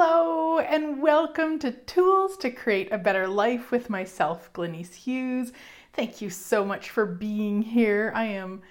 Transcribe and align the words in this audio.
Hello, 0.00 0.60
and 0.60 1.02
welcome 1.02 1.58
to 1.58 1.72
Tools 1.72 2.36
to 2.36 2.52
Create 2.52 2.92
a 2.92 2.98
Better 2.98 3.26
Life 3.26 3.72
with 3.72 3.90
myself, 3.90 4.48
Glenise 4.52 4.94
Hughes. 4.94 5.50
Thank 5.92 6.22
you 6.22 6.30
so 6.30 6.64
much 6.64 6.90
for 6.90 7.04
being 7.04 7.62
here. 7.62 8.12
I 8.14 8.26
am 8.26 8.62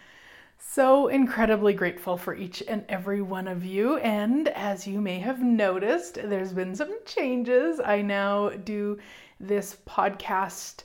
so 0.58 1.10
incredibly 1.10 1.74
grateful 1.74 2.16
for 2.16 2.34
each 2.34 2.64
and 2.70 2.86
every 2.88 3.22
one 3.22 3.50
of 3.50 3.66
you. 3.66 3.98
And 3.98 4.48
as 4.48 4.88
you 4.88 5.02
may 5.02 5.20
have 5.20 5.44
noticed, 5.44 6.14
there's 6.14 6.54
been 6.54 6.74
some 6.74 6.98
changes. 7.04 7.82
I 7.84 8.02
now 8.02 8.52
do 8.52 8.98
this 9.38 9.80
podcast 9.86 10.84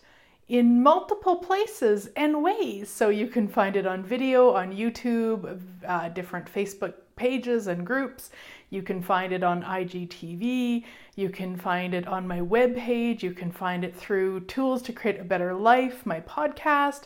in 0.48 0.82
multiple 0.82 1.36
places 1.36 2.08
and 2.16 2.42
ways. 2.42 2.90
So 2.90 3.10
you 3.10 3.28
can 3.28 3.46
find 3.46 3.76
it 3.76 3.86
on 3.86 4.02
video, 4.02 4.50
on 4.50 4.72
YouTube, 4.72 5.60
uh, 5.86 6.08
different 6.08 6.52
Facebook 6.52 6.94
pages 7.16 7.66
and 7.66 7.86
groups. 7.86 8.30
You 8.70 8.82
can 8.82 9.02
find 9.02 9.32
it 9.32 9.42
on 9.42 9.62
IGTV. 9.62 10.84
You 11.16 11.28
can 11.28 11.56
find 11.56 11.94
it 11.94 12.06
on 12.06 12.26
my 12.26 12.40
webpage. 12.40 13.22
You 13.22 13.32
can 13.32 13.50
find 13.50 13.84
it 13.84 13.94
through 13.94 14.40
Tools 14.40 14.82
to 14.82 14.92
Create 14.92 15.20
a 15.20 15.24
Better 15.24 15.54
Life, 15.54 16.06
my 16.06 16.20
podcast. 16.20 17.02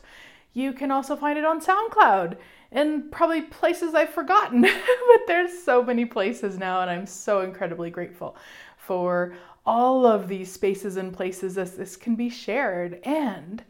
You 0.52 0.72
can 0.72 0.90
also 0.90 1.16
find 1.16 1.38
it 1.38 1.45
on 1.45 1.60
SoundCloud 1.60 2.36
and 2.72 3.10
probably 3.10 3.42
places 3.42 3.95
I've 3.95 4.10
forgotten. 4.10 4.60
but 4.62 5.26
there's 5.26 5.62
so 5.62 5.82
many 5.82 6.04
places 6.04 6.59
now, 6.59 6.80
and 6.80 6.90
I'm 6.90 7.06
so 7.06 7.42
incredibly 7.42 7.90
grateful 7.90 8.36
for 8.76 9.34
all 9.64 10.06
of 10.06 10.28
these 10.28 10.50
spaces 10.50 10.96
and 10.96 11.12
places 11.12 11.59
as 11.59 11.73
this 11.73 11.96
can 11.96 12.14
be 12.14 12.28
shared. 12.28 13.00
And 13.04 13.62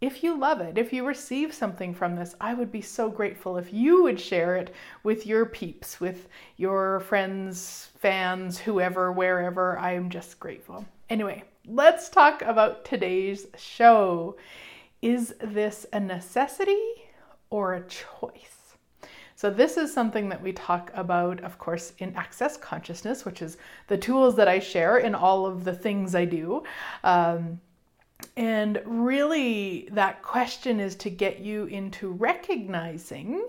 if 0.00 0.24
you 0.24 0.38
love 0.38 0.60
it, 0.60 0.78
if 0.78 0.92
you 0.92 1.06
receive 1.06 1.52
something 1.52 1.94
from 1.94 2.16
this, 2.16 2.34
I 2.40 2.54
would 2.54 2.72
be 2.72 2.80
so 2.80 3.10
grateful 3.10 3.58
if 3.58 3.72
you 3.72 4.02
would 4.02 4.18
share 4.18 4.56
it 4.56 4.72
with 5.02 5.26
your 5.26 5.44
peeps, 5.44 6.00
with 6.00 6.28
your 6.56 7.00
friends, 7.00 7.90
fans, 7.98 8.58
whoever, 8.58 9.12
wherever. 9.12 9.78
I 9.78 9.92
am 9.92 10.08
just 10.08 10.40
grateful. 10.40 10.86
Anyway, 11.10 11.44
let's 11.66 12.08
talk 12.08 12.40
about 12.42 12.84
today's 12.84 13.46
show. 13.58 14.36
Is 15.02 15.34
this 15.42 15.84
a 15.92 16.00
necessity 16.00 16.82
or 17.50 17.74
a 17.74 17.86
choice? 17.86 18.60
So, 19.36 19.50
this 19.50 19.78
is 19.78 19.92
something 19.92 20.28
that 20.28 20.42
we 20.42 20.52
talk 20.52 20.90
about, 20.94 21.40
of 21.40 21.58
course, 21.58 21.94
in 21.98 22.14
Access 22.14 22.58
Consciousness, 22.58 23.24
which 23.24 23.40
is 23.40 23.56
the 23.86 23.96
tools 23.96 24.36
that 24.36 24.48
I 24.48 24.58
share 24.58 24.98
in 24.98 25.14
all 25.14 25.46
of 25.46 25.64
the 25.64 25.72
things 25.72 26.14
I 26.14 26.26
do. 26.26 26.62
Um, 27.04 27.58
and 28.36 28.80
really, 28.84 29.88
that 29.92 30.22
question 30.22 30.80
is 30.80 30.94
to 30.96 31.10
get 31.10 31.40
you 31.40 31.66
into 31.66 32.10
recognizing 32.10 33.42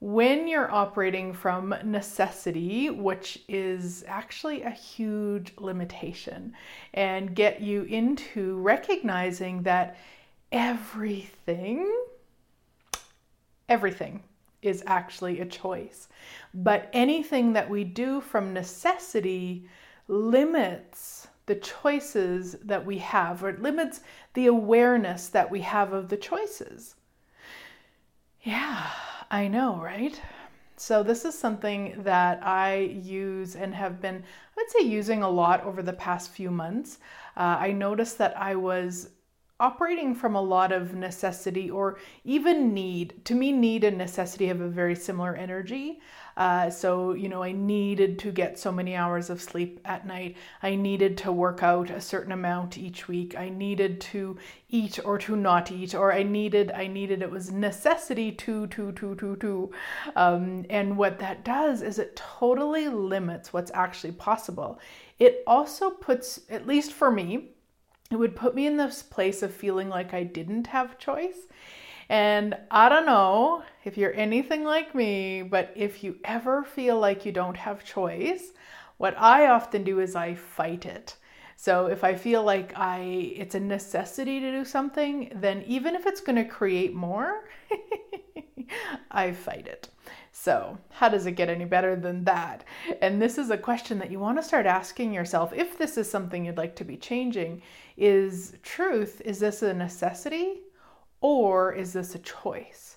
when 0.00 0.48
you're 0.48 0.70
operating 0.70 1.32
from 1.32 1.74
necessity, 1.84 2.88
which 2.88 3.42
is 3.48 4.02
actually 4.08 4.62
a 4.62 4.70
huge 4.70 5.52
limitation, 5.58 6.54
and 6.94 7.34
get 7.34 7.60
you 7.60 7.82
into 7.82 8.56
recognizing 8.56 9.62
that 9.62 9.98
everything, 10.52 11.90
everything 13.68 14.22
is 14.62 14.82
actually 14.86 15.40
a 15.40 15.46
choice. 15.46 16.08
But 16.54 16.88
anything 16.92 17.52
that 17.52 17.68
we 17.68 17.84
do 17.84 18.20
from 18.20 18.54
necessity 18.54 19.68
limits 20.08 21.19
the 21.50 21.56
choices 21.56 22.52
that 22.62 22.86
we 22.86 22.98
have, 22.98 23.42
or 23.42 23.48
it 23.48 23.60
limits 23.60 24.02
the 24.34 24.46
awareness 24.46 25.26
that 25.26 25.50
we 25.50 25.62
have 25.62 25.92
of 25.92 26.08
the 26.08 26.16
choices. 26.16 26.94
Yeah, 28.42 28.88
I 29.32 29.48
know, 29.48 29.82
right? 29.82 30.22
So, 30.76 31.02
this 31.02 31.24
is 31.24 31.36
something 31.36 32.04
that 32.04 32.46
I 32.46 32.76
use 33.02 33.56
and 33.56 33.74
have 33.74 34.00
been, 34.00 34.14
I 34.14 34.52
would 34.56 34.70
say, 34.70 34.84
using 34.84 35.24
a 35.24 35.28
lot 35.28 35.64
over 35.64 35.82
the 35.82 35.92
past 35.92 36.30
few 36.30 36.52
months. 36.52 37.00
Uh, 37.36 37.56
I 37.58 37.72
noticed 37.72 38.16
that 38.18 38.38
I 38.38 38.54
was 38.54 39.08
operating 39.60 40.14
from 40.14 40.34
a 40.34 40.42
lot 40.42 40.72
of 40.72 40.94
necessity 40.94 41.70
or 41.70 41.98
even 42.24 42.74
need. 42.74 43.24
To 43.26 43.34
me, 43.34 43.52
need 43.52 43.84
and 43.84 43.98
necessity 43.98 44.46
have 44.46 44.60
a 44.60 44.68
very 44.68 44.96
similar 44.96 45.36
energy. 45.36 46.00
Uh, 46.36 46.70
so, 46.70 47.12
you 47.12 47.28
know, 47.28 47.42
I 47.42 47.52
needed 47.52 48.18
to 48.20 48.32
get 48.32 48.58
so 48.58 48.72
many 48.72 48.96
hours 48.96 49.28
of 49.28 49.42
sleep 49.42 49.78
at 49.84 50.06
night. 50.06 50.36
I 50.62 50.74
needed 50.74 51.18
to 51.18 51.32
work 51.32 51.62
out 51.62 51.90
a 51.90 52.00
certain 52.00 52.32
amount 52.32 52.78
each 52.78 53.08
week. 53.08 53.36
I 53.36 53.50
needed 53.50 54.00
to 54.12 54.38
eat 54.70 54.98
or 55.04 55.18
to 55.18 55.36
not 55.36 55.70
eat, 55.70 55.94
or 55.94 56.12
I 56.12 56.22
needed, 56.22 56.70
I 56.70 56.86
needed, 56.86 57.20
it 57.20 57.30
was 57.30 57.50
necessity 57.50 58.32
to, 58.32 58.68
to, 58.68 58.92
to, 58.92 59.14
to, 59.16 59.36
to. 59.36 59.72
Um, 60.16 60.64
and 60.70 60.96
what 60.96 61.18
that 61.18 61.44
does 61.44 61.82
is 61.82 61.98
it 61.98 62.16
totally 62.16 62.88
limits 62.88 63.52
what's 63.52 63.72
actually 63.74 64.12
possible. 64.12 64.80
It 65.18 65.42
also 65.46 65.90
puts, 65.90 66.40
at 66.48 66.66
least 66.66 66.92
for 66.92 67.10
me, 67.10 67.50
it 68.10 68.16
would 68.16 68.34
put 68.34 68.56
me 68.56 68.66
in 68.66 68.76
this 68.76 69.02
place 69.02 69.42
of 69.42 69.54
feeling 69.54 69.88
like 69.88 70.12
I 70.12 70.24
didn't 70.24 70.66
have 70.66 70.98
choice. 70.98 71.46
And 72.08 72.56
I 72.70 72.88
don't 72.88 73.06
know 73.06 73.62
if 73.84 73.96
you're 73.96 74.14
anything 74.14 74.64
like 74.64 74.96
me, 74.96 75.42
but 75.42 75.72
if 75.76 76.02
you 76.02 76.16
ever 76.24 76.64
feel 76.64 76.98
like 76.98 77.24
you 77.24 77.30
don't 77.30 77.56
have 77.56 77.84
choice, 77.84 78.50
what 78.96 79.16
I 79.16 79.46
often 79.46 79.84
do 79.84 80.00
is 80.00 80.16
I 80.16 80.34
fight 80.34 80.86
it. 80.86 81.14
So 81.54 81.86
if 81.86 82.02
I 82.02 82.14
feel 82.16 82.42
like 82.42 82.72
I 82.76 83.00
it's 83.36 83.54
a 83.54 83.60
necessity 83.60 84.40
to 84.40 84.50
do 84.50 84.64
something, 84.64 85.30
then 85.36 85.62
even 85.68 85.94
if 85.94 86.04
it's 86.04 86.20
going 86.20 86.36
to 86.36 86.44
create 86.44 86.94
more, 86.94 87.44
I 89.10 89.30
fight 89.32 89.68
it. 89.68 89.88
So, 90.32 90.78
how 90.90 91.08
does 91.08 91.26
it 91.26 91.32
get 91.32 91.50
any 91.50 91.64
better 91.64 91.96
than 91.96 92.24
that? 92.24 92.64
And 93.02 93.20
this 93.20 93.36
is 93.36 93.50
a 93.50 93.58
question 93.58 93.98
that 93.98 94.10
you 94.10 94.20
want 94.20 94.38
to 94.38 94.42
start 94.42 94.64
asking 94.64 95.12
yourself 95.12 95.52
if 95.52 95.76
this 95.76 95.98
is 95.98 96.08
something 96.08 96.44
you'd 96.44 96.56
like 96.56 96.76
to 96.76 96.84
be 96.84 96.96
changing 96.96 97.62
is 97.96 98.56
truth, 98.62 99.20
is 99.24 99.40
this 99.40 99.62
a 99.62 99.74
necessity 99.74 100.60
or 101.20 101.72
is 101.72 101.92
this 101.92 102.14
a 102.14 102.20
choice? 102.20 102.96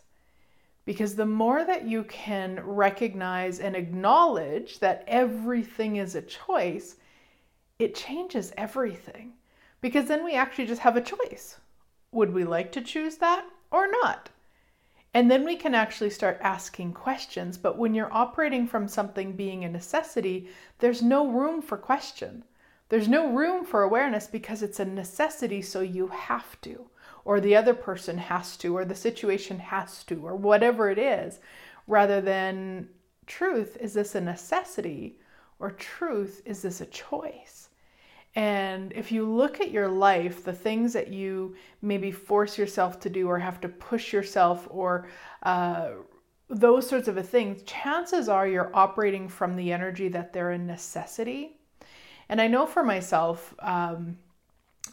Because 0.85 1.15
the 1.15 1.25
more 1.25 1.63
that 1.63 1.87
you 1.87 2.03
can 2.03 2.59
recognize 2.59 3.59
and 3.59 3.75
acknowledge 3.75 4.79
that 4.79 5.03
everything 5.07 5.95
is 5.95 6.15
a 6.15 6.21
choice, 6.21 6.97
it 7.79 7.95
changes 7.95 8.53
everything. 8.57 9.33
Because 9.81 10.05
then 10.05 10.23
we 10.23 10.33
actually 10.33 10.65
just 10.65 10.81
have 10.81 10.95
a 10.95 11.01
choice. 11.01 11.59
Would 12.11 12.33
we 12.33 12.43
like 12.43 12.71
to 12.73 12.81
choose 12.81 13.17
that 13.17 13.45
or 13.71 13.89
not? 13.89 14.29
And 15.13 15.29
then 15.29 15.45
we 15.45 15.55
can 15.55 15.75
actually 15.75 16.09
start 16.09 16.39
asking 16.41 16.93
questions. 16.93 17.57
But 17.57 17.77
when 17.77 17.93
you're 17.93 18.13
operating 18.13 18.67
from 18.67 18.87
something 18.87 19.33
being 19.33 19.63
a 19.63 19.69
necessity, 19.69 20.49
there's 20.79 21.01
no 21.01 21.27
room 21.27 21.61
for 21.61 21.77
question. 21.77 22.43
There's 22.89 23.07
no 23.07 23.31
room 23.31 23.65
for 23.65 23.81
awareness 23.81 24.27
because 24.27 24.61
it's 24.61 24.79
a 24.79 24.85
necessity, 24.85 25.61
so 25.61 25.81
you 25.81 26.07
have 26.07 26.59
to, 26.61 26.89
or 27.25 27.39
the 27.39 27.55
other 27.55 27.73
person 27.73 28.17
has 28.17 28.55
to, 28.57 28.77
or 28.77 28.85
the 28.85 28.93
situation 28.93 29.57
has 29.57 30.03
to, 30.03 30.25
or 30.25 30.35
whatever 30.35 30.91
it 30.91 30.99
is, 30.99 31.39
rather 31.87 32.21
than 32.21 32.89
truth, 33.25 33.77
is 33.79 33.93
this 33.93 34.13
a 34.13 34.21
necessity, 34.21 35.17
or 35.59 35.71
truth, 35.71 36.41
is 36.45 36.61
this 36.61 36.81
a 36.81 36.85
choice? 36.85 37.62
And 38.35 38.91
if 38.93 39.11
you 39.11 39.25
look 39.29 39.61
at 39.61 39.71
your 39.71 39.87
life, 39.87 40.43
the 40.43 40.53
things 40.53 40.93
that 40.93 41.09
you 41.09 41.55
maybe 41.81 42.11
force 42.11 42.57
yourself 42.57 42.99
to 43.01 43.09
do 43.09 43.27
or 43.27 43.37
have 43.37 43.61
to 43.61 43.69
push 43.69 44.11
yourself 44.11 44.67
or 44.71 45.07
uh, 45.43 45.89
those 46.49 46.87
sorts 46.87 47.07
of 47.07 47.17
a 47.17 47.23
things, 47.23 47.61
chances 47.63 48.29
are 48.29 48.47
you're 48.47 48.75
operating 48.75 49.27
from 49.29 49.55
the 49.55 49.71
energy 49.71 50.07
that 50.09 50.33
they're 50.33 50.51
a 50.51 50.57
necessity. 50.57 51.59
And 52.29 52.41
I 52.41 52.47
know 52.47 52.65
for 52.65 52.83
myself, 52.83 53.53
um, 53.59 54.17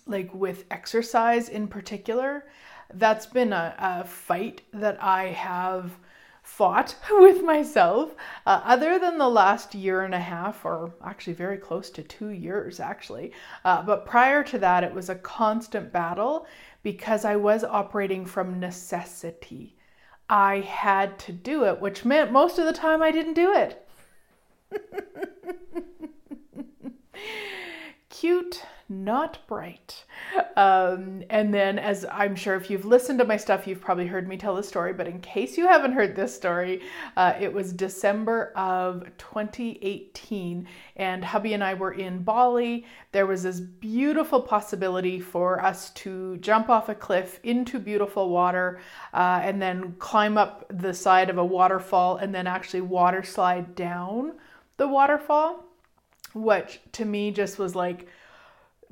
like 0.07 0.33
with 0.35 0.65
exercise 0.71 1.49
in 1.49 1.67
particular, 1.67 2.47
that's 2.95 3.27
been 3.27 3.53
a, 3.53 3.75
a 3.79 4.05
fight 4.05 4.63
that 4.73 5.03
I 5.03 5.29
have 5.29 5.93
fought 6.51 6.97
with 7.13 7.43
myself 7.45 8.15
uh, 8.45 8.61
other 8.65 8.99
than 8.99 9.17
the 9.19 9.29
last 9.29 9.75
year 9.75 10.03
and 10.03 10.15
a 10.15 10.21
half 10.21 10.65
or 10.65 10.93
actually 11.05 11.33
very 11.33 11.57
close 11.57 11.91
to 11.91 12.03
two 12.03 12.31
years 12.31 12.81
actually. 12.81 13.33
Uh, 13.65 13.81
but 13.83 14.05
prior 14.05 14.43
to 14.43 14.59
that 14.59 14.83
it 14.85 14.93
was 14.93 15.09
a 15.09 15.15
constant 15.15 15.93
battle 15.93 16.47
because 16.83 17.25
i 17.25 17.37
was 17.37 17.63
operating 17.63 18.27
from 18.27 18.59
necessity. 18.59 19.77
I 20.29 20.61
had 20.61 21.19
to 21.21 21.33
do 21.33 21.65
it 21.65 21.81
which 21.81 22.05
meant 22.05 22.33
most 22.33 22.59
of 22.59 22.67
the 22.67 22.73
time 22.73 23.01
i 23.01 23.11
didn't 23.11 23.35
do 23.35 23.53
it. 23.53 23.89
Cute, 28.09 28.65
not 28.91 29.39
bright. 29.47 30.05
Um, 30.57 31.23
and 31.31 31.55
then, 31.55 31.79
as 31.79 32.05
I'm 32.11 32.35
sure 32.35 32.57
if 32.57 32.69
you've 32.69 32.85
listened 32.85 33.21
to 33.21 33.25
my 33.25 33.37
stuff, 33.37 33.67
you've 33.67 33.81
probably 33.81 34.07
heard 34.07 34.29
me 34.29 34.37
tell 34.37 34.57
the 34.57 34.63
story, 34.63 34.93
but 34.93 35.07
in 35.07 35.21
case 35.21 35.57
you 35.57 35.69
haven't 35.69 35.93
heard 35.93 36.17
this 36.17 36.35
story, 36.35 36.83
uh, 37.17 37.35
it 37.41 37.53
was 37.53 37.73
December 37.73 38.53
of 38.57 39.05
2018, 39.17 40.67
and 40.97 41.25
hubby 41.25 41.55
and 41.55 41.63
I 41.63 41.75
were 41.75 41.93
in 41.93 42.23
Bali. 42.23 42.85
There 43.13 43.27
was 43.27 43.45
this 43.45 43.61
beautiful 43.61 44.43
possibility 44.43 45.21
for 45.21 45.65
us 45.65 45.91
to 45.91 46.37
jump 46.39 46.69
off 46.69 46.89
a 46.89 46.95
cliff 46.95 47.39
into 47.45 47.79
beautiful 47.79 48.29
water 48.29 48.81
uh, 49.15 49.41
and 49.43 49.63
then 49.63 49.95
climb 49.99 50.37
up 50.37 50.67
the 50.69 50.93
side 50.93 51.31
of 51.31 51.39
a 51.39 51.45
waterfall 51.45 52.17
and 52.17 52.35
then 52.35 52.49
actually 52.49 52.81
water 52.81 53.23
slide 53.23 53.75
down 53.77 54.33
the 54.77 54.89
waterfall. 54.89 55.65
which 56.35 56.81
to 56.93 57.05
me 57.05 57.31
just 57.31 57.59
was 57.59 57.75
like 57.75 58.07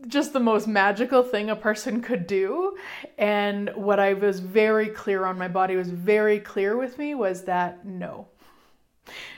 just 0.07 0.33
the 0.33 0.41
most 0.41 0.67
magical 0.69 1.23
thing 1.23 1.51
a 1.51 1.57
person 1.57 2.01
could 2.01 2.27
do. 2.27 2.77
And 3.17 3.71
what 3.75 3.99
I 3.99 4.15
was 4.15 4.41
very 4.41 4.89
clear 4.89 5.25
on, 5.25 5.39
my 5.39 5.49
body 5.49 5.77
was 5.77 5.91
very 5.91 6.39
clear 6.39 6.77
with 6.77 6.99
me 6.99 7.15
was 7.15 7.45
that 7.45 7.85
no, 7.85 8.29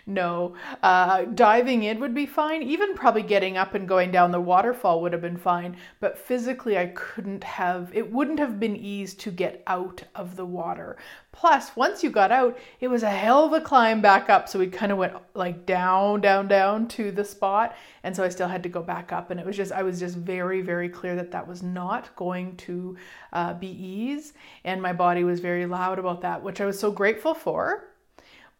no, 0.07 0.55
uh, 0.83 1.25
diving 1.25 1.85
in 1.85 2.01
would 2.01 2.15
be 2.15 2.27
fine. 2.27 2.63
Even 2.63 2.95
probably 2.95 3.23
getting 3.23 3.57
up 3.57 3.75
and 3.75 3.89
going 3.89 4.11
down 4.11 4.31
the 4.31 4.41
waterfall 4.41 5.01
would 5.03 5.13
have 5.13 5.23
been 5.23 5.37
fine. 5.37 5.77
But 6.01 6.19
physically, 6.19 6.79
I 6.79 6.87
couldn't 6.95 7.45
have, 7.45 7.91
it 7.95 8.11
wouldn't 8.11 8.39
have 8.39 8.59
been 8.59 8.77
easy 8.77 9.17
to 9.19 9.31
get 9.31 9.63
out 9.67 10.03
of 10.15 10.37
the 10.37 10.47
water. 10.47 10.97
Plus, 11.33 11.75
once 11.77 12.03
you 12.03 12.11
got 12.11 12.33
out, 12.33 12.59
it 12.81 12.89
was 12.89 13.03
a 13.03 13.11
hell 13.11 13.45
of 13.45 13.53
a 13.53 13.61
climb 13.61 14.01
back 14.01 14.29
up. 14.29 14.49
So 14.49 14.59
we 14.59 14.67
kind 14.67 14.91
of 14.91 14.99
went 14.99 15.15
like 15.35 15.65
down, 15.65 16.21
down, 16.21 16.49
down 16.49 16.89
to 16.89 17.13
the 17.13 17.25
spot. 17.25 17.77
And 18.03 18.15
so 18.15 18.25
I 18.25 18.29
still 18.29 18.49
had 18.49 18.63
to 18.65 18.69
go 18.69 18.83
back 18.83 19.13
up. 19.13 19.31
And 19.31 19.39
it 19.39 19.47
was 19.47 19.57
just, 19.57 19.73
I 19.73 19.83
was 19.83 20.01
just 20.01 20.17
very, 20.17 20.61
very 20.61 20.89
clear 20.89 21.15
that 21.17 21.31
that 21.31 21.47
was 21.47 21.63
not 21.63 22.15
going 22.17 22.57
to 22.57 22.97
uh, 23.33 23.55
be 23.55 23.69
ease. 23.69 24.33
And 24.65 24.83
my 24.83 24.93
body 24.93 25.25
was 25.25 25.41
very 25.41 25.67
loud 25.67 25.99
about 25.99 26.21
that, 26.23 26.43
which 26.43 26.61
I 26.61 26.67
was 26.67 26.79
so 26.79 26.91
grateful 26.91 27.35
for 27.35 27.90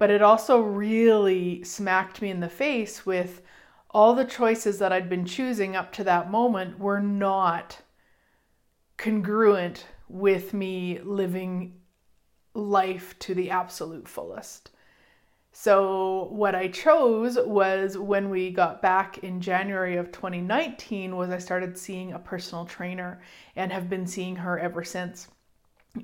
but 0.01 0.11
it 0.11 0.23
also 0.23 0.63
really 0.63 1.63
smacked 1.63 2.23
me 2.23 2.31
in 2.31 2.41
the 2.41 2.49
face 2.49 3.05
with 3.05 3.43
all 3.91 4.15
the 4.15 4.25
choices 4.25 4.79
that 4.79 4.95
I'd 4.95 5.11
been 5.11 5.27
choosing 5.27 5.77
up 5.77 5.93
to 5.93 6.05
that 6.05 6.31
moment 6.31 6.79
were 6.79 7.03
not 7.03 7.83
congruent 8.97 9.87
with 10.09 10.55
me 10.55 11.01
living 11.05 11.75
life 12.55 13.15
to 13.19 13.35
the 13.35 13.51
absolute 13.51 14.09
fullest. 14.09 14.71
So 15.53 16.29
what 16.31 16.55
I 16.55 16.69
chose 16.69 17.39
was 17.39 17.99
when 17.99 18.31
we 18.31 18.51
got 18.51 18.81
back 18.81 19.19
in 19.19 19.39
January 19.43 19.99
of 19.99 20.13
2019 20.13 21.15
was 21.15 21.29
I 21.29 21.37
started 21.37 21.77
seeing 21.77 22.15
a 22.15 22.19
personal 22.19 22.65
trainer 22.65 23.21
and 23.55 23.71
have 23.71 23.91
been 23.91 24.07
seeing 24.07 24.37
her 24.37 24.59
ever 24.59 24.83
since. 24.83 25.29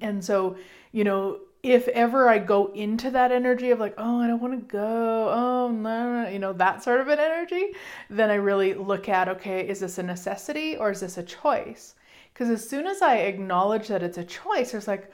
And 0.02 0.22
so, 0.22 0.58
you 0.92 1.04
know, 1.04 1.38
if 1.72 1.88
ever 1.88 2.28
I 2.28 2.38
go 2.38 2.66
into 2.74 3.10
that 3.10 3.32
energy 3.32 3.72
of 3.72 3.80
like, 3.80 3.94
oh, 3.98 4.20
I 4.20 4.28
don't 4.28 4.40
want 4.40 4.54
to 4.54 4.72
go, 4.72 5.30
oh, 5.32 5.68
no, 5.68 6.28
you 6.28 6.38
know, 6.38 6.52
that 6.52 6.84
sort 6.84 7.00
of 7.00 7.08
an 7.08 7.18
energy, 7.18 7.72
then 8.08 8.30
I 8.30 8.36
really 8.36 8.74
look 8.74 9.08
at, 9.08 9.28
okay, 9.28 9.66
is 9.66 9.80
this 9.80 9.98
a 9.98 10.02
necessity 10.04 10.76
or 10.76 10.92
is 10.92 11.00
this 11.00 11.18
a 11.18 11.24
choice? 11.24 11.96
Because 12.32 12.50
as 12.50 12.68
soon 12.68 12.86
as 12.86 13.02
I 13.02 13.16
acknowledge 13.16 13.88
that 13.88 14.04
it's 14.04 14.18
a 14.18 14.24
choice, 14.24 14.74
it's 14.74 14.86
like, 14.86 15.10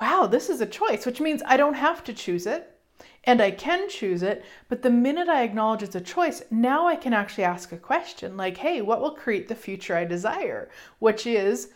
wow, 0.00 0.28
this 0.28 0.48
is 0.48 0.60
a 0.60 0.66
choice, 0.66 1.06
which 1.06 1.20
means 1.20 1.42
I 1.44 1.56
don't 1.56 1.74
have 1.74 2.04
to 2.04 2.12
choose 2.12 2.46
it 2.46 2.78
and 3.24 3.40
I 3.40 3.50
can 3.50 3.88
choose 3.88 4.22
it. 4.22 4.44
But 4.68 4.82
the 4.82 4.90
minute 4.90 5.28
I 5.28 5.42
acknowledge 5.42 5.82
it's 5.82 5.96
a 5.96 6.00
choice, 6.00 6.40
now 6.52 6.86
I 6.86 6.94
can 6.94 7.14
actually 7.14 7.44
ask 7.44 7.72
a 7.72 7.76
question 7.76 8.36
like, 8.36 8.58
hey, 8.58 8.80
what 8.80 9.00
will 9.00 9.16
create 9.16 9.48
the 9.48 9.56
future 9.56 9.96
I 9.96 10.04
desire? 10.04 10.70
Which 11.00 11.26
is, 11.26 11.70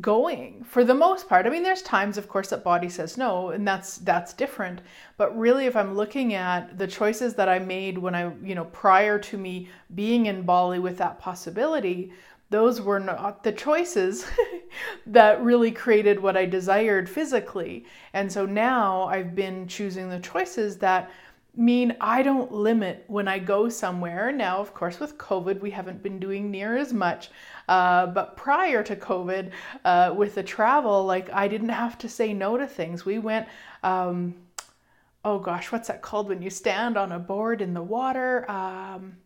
going 0.00 0.64
for 0.64 0.84
the 0.84 0.94
most 0.94 1.28
part. 1.28 1.46
I 1.46 1.50
mean, 1.50 1.62
there's 1.62 1.82
times, 1.82 2.18
of 2.18 2.28
course, 2.28 2.50
that 2.50 2.64
body 2.64 2.88
says 2.88 3.16
no, 3.16 3.50
and 3.50 3.66
that's 3.66 3.98
that's 3.98 4.32
different. 4.32 4.80
But 5.16 5.36
really, 5.38 5.66
if 5.66 5.76
I'm 5.76 5.94
looking 5.94 6.34
at 6.34 6.76
the 6.78 6.86
choices 6.86 7.34
that 7.34 7.48
I 7.48 7.58
made 7.58 7.96
when 7.96 8.14
I, 8.14 8.32
you 8.42 8.54
know, 8.54 8.64
prior 8.66 9.18
to 9.18 9.38
me 9.38 9.68
being 9.94 10.26
in 10.26 10.42
Bali 10.42 10.78
with 10.80 10.98
that 10.98 11.18
possibility, 11.18 12.12
those 12.50 12.80
were 12.80 12.98
not 12.98 13.44
the 13.44 13.52
choices 13.52 14.26
that 15.06 15.42
really 15.42 15.70
created 15.70 16.20
what 16.20 16.36
I 16.36 16.46
desired 16.46 17.08
physically. 17.08 17.86
And 18.12 18.30
so 18.30 18.44
now 18.44 19.04
I've 19.04 19.36
been 19.36 19.68
choosing 19.68 20.10
the 20.10 20.18
choices 20.18 20.78
that 20.78 21.10
mean 21.56 21.96
I 22.00 22.22
don't 22.22 22.52
limit 22.52 23.04
when 23.08 23.28
I 23.28 23.38
go 23.38 23.68
somewhere. 23.68 24.32
Now, 24.32 24.58
of 24.58 24.74
course, 24.74 25.00
with 25.00 25.18
COVID, 25.18 25.60
we 25.60 25.70
haven't 25.70 26.02
been 26.02 26.18
doing 26.18 26.50
near 26.50 26.76
as 26.76 26.92
much. 26.92 27.30
Uh, 27.68 28.06
but 28.06 28.36
prior 28.36 28.82
to 28.82 28.96
COVID, 28.96 29.50
uh, 29.84 30.14
with 30.16 30.34
the 30.34 30.42
travel, 30.42 31.04
like 31.04 31.30
I 31.32 31.48
didn't 31.48 31.70
have 31.70 31.98
to 31.98 32.08
say 32.08 32.32
no 32.32 32.56
to 32.56 32.66
things. 32.66 33.04
We 33.04 33.18
went, 33.18 33.48
um, 33.82 34.34
oh 35.24 35.38
gosh, 35.38 35.70
what's 35.72 35.88
that 35.88 36.02
called 36.02 36.28
when 36.28 36.42
you 36.42 36.50
stand 36.50 36.96
on 36.96 37.12
a 37.12 37.18
board 37.18 37.60
in 37.60 37.74
the 37.74 37.82
water? 37.82 38.50
Um, 38.50 39.16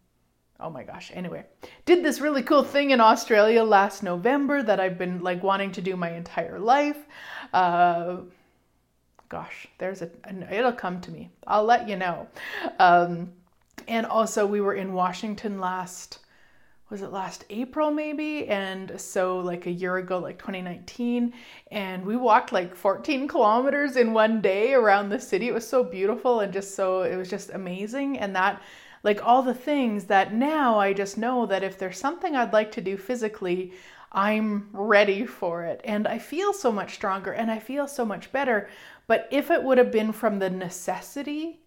oh 0.61 0.71
my 0.71 0.85
gosh 0.85 1.11
anyway 1.15 1.45
did 1.85 2.05
this 2.05 2.21
really 2.21 2.43
cool 2.43 2.63
thing 2.63 2.91
in 2.91 3.01
australia 3.01 3.65
last 3.65 4.03
november 4.03 4.63
that 4.63 4.79
i've 4.79 4.97
been 4.97 5.21
like 5.21 5.43
wanting 5.43 5.73
to 5.73 5.83
do 5.83 5.97
my 5.97 6.13
entire 6.13 6.61
life 6.61 7.07
uh, 7.53 8.19
gosh, 9.29 9.67
there's 9.79 10.03
a, 10.03 10.11
it'll 10.51 10.73
come 10.73 11.01
to 11.03 11.11
me. 11.11 11.31
I'll 11.47 11.65
let 11.65 11.89
you 11.89 11.97
know. 11.97 12.29
Um, 12.79 13.33
and 13.89 14.07
also, 14.07 14.47
we 14.47 14.61
were 14.61 14.75
in 14.75 14.93
Washington 14.93 15.61
last, 15.61 16.21
was 16.91 17.03
it 17.03 17.11
last 17.13 17.45
April 17.51 17.91
maybe? 17.91 18.47
And 18.47 18.99
so, 19.01 19.39
like 19.39 19.67
a 19.67 19.71
year 19.71 19.97
ago, 19.97 20.19
like 20.19 20.39
2019, 20.39 21.33
and 21.71 22.07
we 22.07 22.17
walked 22.17 22.53
like 22.53 22.75
14 22.75 23.29
kilometers 23.29 23.97
in 23.97 24.13
one 24.13 24.41
day 24.41 24.75
around 24.75 25.09
the 25.09 25.21
city. 25.21 25.49
It 25.49 25.55
was 25.55 25.67
so 25.67 25.83
beautiful 25.85 26.41
and 26.41 26.53
just 26.53 26.75
so, 26.75 27.03
it 27.03 27.17
was 27.17 27.29
just 27.29 27.51
amazing. 27.51 28.19
And 28.19 28.35
that, 28.37 28.63
like 29.03 29.25
all 29.27 29.43
the 29.43 29.55
things 29.55 30.05
that 30.05 30.33
now 30.33 30.79
I 30.79 30.95
just 30.95 31.19
know 31.19 31.45
that 31.47 31.63
if 31.63 31.79
there's 31.79 31.99
something 31.99 32.35
I'd 32.35 32.55
like 32.55 32.73
to 32.73 32.81
do 32.81 32.97
physically, 32.97 33.73
I'm 34.15 34.69
ready 34.73 35.27
for 35.27 35.65
it. 35.65 35.81
And 35.85 36.07
I 36.07 36.19
feel 36.19 36.53
so 36.53 36.71
much 36.71 36.95
stronger 36.95 37.33
and 37.33 37.51
I 37.51 37.59
feel 37.59 37.89
so 37.89 38.05
much 38.05 38.31
better 38.33 38.71
but 39.07 39.29
if 39.31 39.51
it 39.51 39.63
would 39.63 39.79
have 39.79 39.91
been 39.91 40.13
from 40.13 40.39
the 40.39 40.51
necessity, 40.51 41.61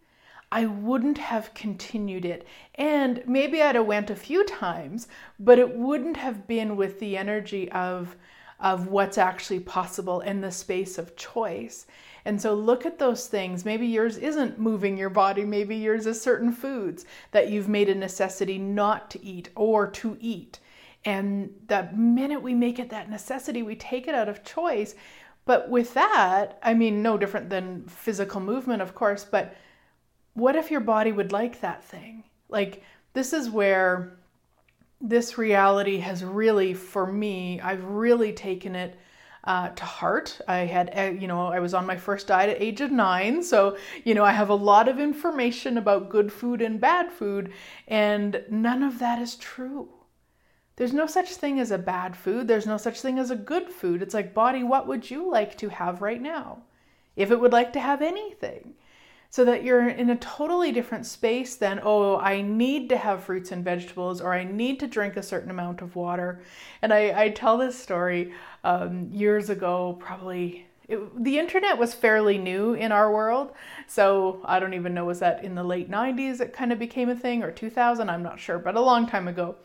I 0.51 0.65
wouldn't 0.65 1.17
have 1.17 1.53
continued 1.53 2.25
it. 2.25 2.47
And 2.75 3.21
maybe 3.27 3.61
I'd 3.61 3.75
have 3.75 3.85
went 3.85 4.09
a 4.09 4.15
few 4.15 4.45
times, 4.45 5.07
but 5.39 5.59
it 5.59 5.75
wouldn't 5.75 6.17
have 6.17 6.47
been 6.47 6.75
with 6.77 6.99
the 6.99 7.17
energy 7.17 7.71
of 7.71 8.15
of 8.59 8.87
what's 8.87 9.19
actually 9.19 9.59
possible 9.59 10.21
in 10.21 10.41
the 10.41 10.51
space 10.51 10.97
of 10.97 11.15
choice. 11.15 11.85
And 12.25 12.41
so 12.41 12.53
look 12.55 12.85
at 12.85 12.97
those 12.99 13.27
things. 13.27 13.63
Maybe 13.63 13.87
yours 13.87 14.17
isn't 14.17 14.59
moving 14.59 14.97
your 14.97 15.09
body, 15.09 15.45
maybe 15.45 15.75
yours 15.75 16.07
is 16.07 16.19
certain 16.19 16.51
foods 16.51 17.05
that 17.31 17.49
you've 17.49 17.69
made 17.69 17.87
a 17.87 17.95
necessity 17.95 18.57
not 18.57 19.11
to 19.11 19.23
eat 19.23 19.49
or 19.55 19.87
to 19.91 20.17
eat. 20.19 20.59
And 21.05 21.53
the 21.67 21.89
minute 21.93 22.41
we 22.41 22.53
make 22.53 22.79
it 22.79 22.89
that 22.89 23.09
necessity, 23.09 23.61
we 23.61 23.75
take 23.75 24.07
it 24.07 24.15
out 24.15 24.27
of 24.27 24.43
choice. 24.43 24.95
But 25.47 25.69
with 25.69 25.93
that, 25.95 26.59
I 26.61 26.73
mean, 26.73 27.01
no 27.01 27.17
different 27.17 27.49
than 27.49 27.87
physical 27.87 28.41
movement, 28.41 28.81
of 28.81 28.93
course, 28.93 29.25
but 29.25 29.55
what 30.33 30.55
if 30.55 30.69
your 30.69 30.81
body 30.81 31.11
would 31.11 31.31
like 31.31 31.61
that 31.61 31.83
thing? 31.83 32.25
Like, 32.49 32.83
this 33.13 33.33
is 33.33 33.49
where 33.49 34.17
this 35.01 35.37
reality 35.37 35.97
has 35.99 36.23
really, 36.23 36.73
for 36.73 37.07
me, 37.07 37.61
I've 37.61 37.83
really 37.85 38.33
taken 38.33 38.75
it 38.75 38.99
uh, 39.45 39.69
to 39.69 39.85
heart. 39.85 40.39
I 40.49 40.57
had, 40.57 40.91
uh, 40.95 41.17
you 41.17 41.27
know, 41.27 41.47
I 41.47 41.61
was 41.61 41.73
on 41.73 41.85
my 41.85 41.95
first 41.95 42.27
diet 42.27 42.49
at 42.49 42.61
age 42.61 42.81
of 42.81 42.91
nine, 42.91 43.41
so 43.41 43.77
you 44.03 44.13
know, 44.13 44.25
I 44.25 44.33
have 44.33 44.49
a 44.49 44.55
lot 44.55 44.89
of 44.89 44.99
information 44.99 45.77
about 45.77 46.09
good 46.09 46.31
food 46.31 46.61
and 46.61 46.81
bad 46.81 47.11
food, 47.11 47.53
and 47.87 48.43
none 48.49 48.83
of 48.83 48.99
that 48.99 49.21
is 49.21 49.35
true. 49.37 49.87
There's 50.77 50.93
no 50.93 51.07
such 51.07 51.31
thing 51.31 51.59
as 51.59 51.71
a 51.71 51.77
bad 51.77 52.15
food. 52.15 52.47
There's 52.47 52.67
no 52.67 52.77
such 52.77 53.01
thing 53.01 53.17
as 53.17 53.31
a 53.31 53.35
good 53.35 53.69
food. 53.69 54.01
It's 54.01 54.13
like, 54.13 54.33
body, 54.33 54.63
what 54.63 54.87
would 54.87 55.09
you 55.09 55.29
like 55.29 55.57
to 55.57 55.69
have 55.69 56.03
right 56.03 56.21
now? 56.21 56.59
If 57.15 57.31
it 57.31 57.39
would 57.39 57.51
like 57.51 57.73
to 57.73 57.79
have 57.79 58.01
anything. 58.03 58.75
So 59.31 59.43
that 59.43 59.63
you're 59.63 59.89
in 59.89 60.11
a 60.11 60.15
totally 60.17 60.71
different 60.71 61.05
space 61.05 61.55
than, 61.55 61.81
oh, 61.83 62.17
I 62.17 62.41
need 62.41 62.89
to 62.89 62.97
have 62.97 63.23
fruits 63.23 63.51
and 63.51 63.63
vegetables 63.63 64.21
or 64.21 64.33
I 64.33 64.43
need 64.43 64.79
to 64.79 64.87
drink 64.87 65.17
a 65.17 65.23
certain 65.23 65.49
amount 65.49 65.81
of 65.81 65.95
water. 65.95 66.41
And 66.81 66.93
I, 66.93 67.23
I 67.23 67.29
tell 67.29 67.57
this 67.57 67.77
story 67.77 68.33
um, 68.63 69.09
years 69.11 69.49
ago, 69.49 69.97
probably 69.99 70.67
it, 70.87 71.23
the 71.23 71.39
internet 71.39 71.77
was 71.77 71.93
fairly 71.93 72.37
new 72.37 72.73
in 72.73 72.91
our 72.91 73.11
world. 73.11 73.51
So 73.87 74.41
I 74.45 74.59
don't 74.59 74.75
even 74.75 74.93
know, 74.93 75.05
was 75.05 75.19
that 75.19 75.43
in 75.43 75.55
the 75.55 75.63
late 75.63 75.89
90s 75.89 76.39
it 76.39 76.53
kind 76.53 76.71
of 76.71 76.79
became 76.79 77.09
a 77.09 77.15
thing 77.15 77.43
or 77.43 77.51
2000? 77.51 78.09
I'm 78.09 78.23
not 78.23 78.39
sure, 78.39 78.59
but 78.59 78.75
a 78.75 78.81
long 78.81 79.07
time 79.07 79.27
ago. 79.27 79.55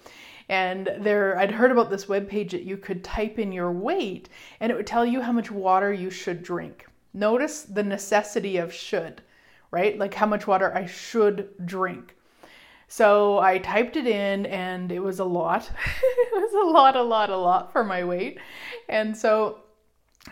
And 0.52 0.90
there, 0.98 1.38
I'd 1.38 1.50
heard 1.50 1.70
about 1.70 1.88
this 1.88 2.10
web 2.10 2.28
page 2.28 2.52
that 2.52 2.64
you 2.64 2.76
could 2.76 3.02
type 3.02 3.38
in 3.38 3.52
your 3.52 3.72
weight 3.72 4.28
and 4.60 4.70
it 4.70 4.74
would 4.74 4.86
tell 4.86 5.06
you 5.06 5.22
how 5.22 5.32
much 5.32 5.50
water 5.50 5.90
you 5.90 6.10
should 6.10 6.42
drink. 6.42 6.84
Notice 7.14 7.62
the 7.62 7.82
necessity 7.82 8.58
of 8.58 8.70
should, 8.70 9.22
right? 9.70 9.98
Like 9.98 10.12
how 10.12 10.26
much 10.26 10.46
water 10.46 10.70
I 10.74 10.84
should 10.84 11.48
drink. 11.64 12.14
So 12.86 13.38
I 13.38 13.60
typed 13.60 13.96
it 13.96 14.06
in 14.06 14.44
and 14.44 14.92
it 14.92 15.00
was 15.00 15.20
a 15.20 15.24
lot. 15.24 15.70
it 16.02 16.34
was 16.34 16.52
a 16.52 16.70
lot, 16.70 16.96
a 16.96 17.02
lot, 17.02 17.30
a 17.30 17.36
lot 17.38 17.72
for 17.72 17.82
my 17.82 18.04
weight. 18.04 18.38
And 18.90 19.16
so 19.16 19.60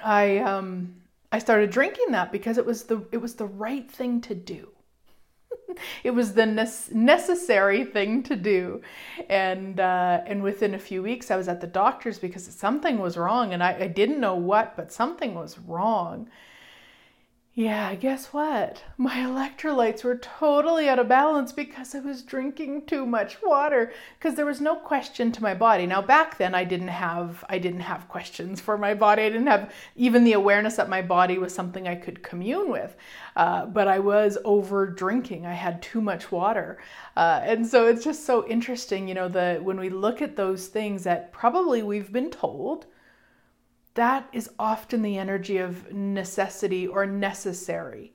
I 0.05 0.37
um 0.41 0.97
I 1.33 1.39
started 1.39 1.71
drinking 1.71 2.11
that 2.11 2.31
because 2.31 2.59
it 2.59 2.67
was 2.67 2.83
the 2.83 3.07
it 3.11 3.23
was 3.23 3.37
the 3.37 3.47
right 3.47 3.91
thing 3.91 4.21
to 4.21 4.35
do. 4.35 4.69
it 6.05 6.11
was 6.11 6.35
the 6.35 6.47
ne- 6.47 6.93
necessary 6.93 7.85
thing 7.85 8.23
to 8.25 8.37
do. 8.37 8.83
And 9.29 9.81
uh, 9.81 10.21
and 10.27 10.43
within 10.43 10.75
a 10.75 10.79
few 10.79 11.03
weeks, 11.03 11.31
I 11.31 11.37
was 11.37 11.49
at 11.49 11.61
the 11.61 11.67
doctor's 11.67 12.19
because 12.19 12.45
something 12.45 12.99
was 12.99 13.17
wrong, 13.17 13.53
and 13.53 13.63
I, 13.63 13.77
I 13.81 13.87
didn't 13.87 14.21
know 14.21 14.35
what, 14.35 14.77
but 14.77 14.93
something 14.93 15.35
was 15.35 15.59
wrong. 15.59 16.29
Yeah, 17.61 17.95
guess 17.95 18.29
what? 18.29 18.83
My 18.97 19.17
electrolytes 19.17 20.03
were 20.03 20.17
totally 20.17 20.89
out 20.89 20.99
of 20.99 21.09
balance 21.09 21.53
because 21.53 21.95
I 21.95 22.01
was 22.01 22.23
drinking 22.23 22.87
too 22.87 23.05
much 23.05 23.37
water 23.43 23.93
because 24.19 24.35
there 24.35 24.47
was 24.47 24.63
no 24.63 24.77
question 24.77 25.31
to 25.33 25.43
my 25.43 25.53
body. 25.53 25.85
Now 25.85 26.01
back 26.01 26.39
then 26.39 26.55
I 26.55 26.65
didn't 26.65 26.89
have 26.89 27.45
I 27.51 27.59
didn't 27.59 27.81
have 27.81 28.09
questions 28.09 28.63
for 28.63 28.79
my 28.79 28.95
body. 28.95 29.25
I 29.25 29.29
didn't 29.29 29.49
have 29.49 29.75
even 29.95 30.25
the 30.25 30.33
awareness 30.33 30.77
that 30.77 30.89
my 30.89 31.03
body 31.03 31.37
was 31.37 31.55
something 31.55 31.87
I 31.87 31.97
could 31.97 32.23
commune 32.23 32.71
with. 32.71 32.97
Uh, 33.37 33.67
but 33.67 33.89
I 33.89 33.99
was 33.99 34.39
over 34.43 34.87
drinking. 34.87 35.45
I 35.45 35.53
had 35.53 35.83
too 35.83 36.01
much 36.01 36.33
water. 36.33 36.79
Uh, 37.15 37.43
and 37.43 37.67
so 37.67 37.87
it's 37.87 38.03
just 38.03 38.25
so 38.25 38.49
interesting, 38.49 39.07
you 39.07 39.13
know, 39.13 39.29
the 39.29 39.61
when 39.63 39.79
we 39.79 39.91
look 39.91 40.23
at 40.23 40.35
those 40.35 40.69
things 40.69 41.05
that 41.05 41.31
probably 41.31 41.83
we've 41.83 42.11
been 42.11 42.31
told 42.31 42.87
that 43.95 44.29
is 44.33 44.51
often 44.59 45.03
the 45.03 45.19
energy 45.19 45.59
of 45.59 45.93
necessity 45.93 46.87
or 46.87 47.07
necessary. 47.07 48.15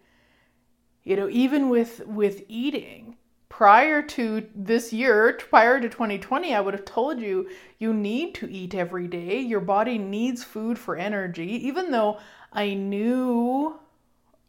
You 1.03 1.15
know, 1.15 1.29
even 1.29 1.69
with 1.69 2.05
with 2.07 2.43
eating, 2.47 3.17
prior 3.49 4.01
to 4.01 4.47
this 4.55 4.91
year, 4.91 5.39
prior 5.49 5.79
to 5.79 5.87
2020, 5.87 6.53
I 6.53 6.59
would 6.59 6.73
have 6.73 6.85
told 6.85 7.21
you 7.21 7.49
you 7.77 7.93
need 7.93 8.35
to 8.35 8.51
eat 8.51 8.73
every 8.73 9.07
day. 9.07 9.39
Your 9.39 9.61
body 9.61 9.97
needs 9.97 10.43
food 10.43 10.79
for 10.79 10.95
energy, 10.95 11.67
even 11.67 11.91
though 11.91 12.19
I 12.51 12.73
knew 12.73 13.79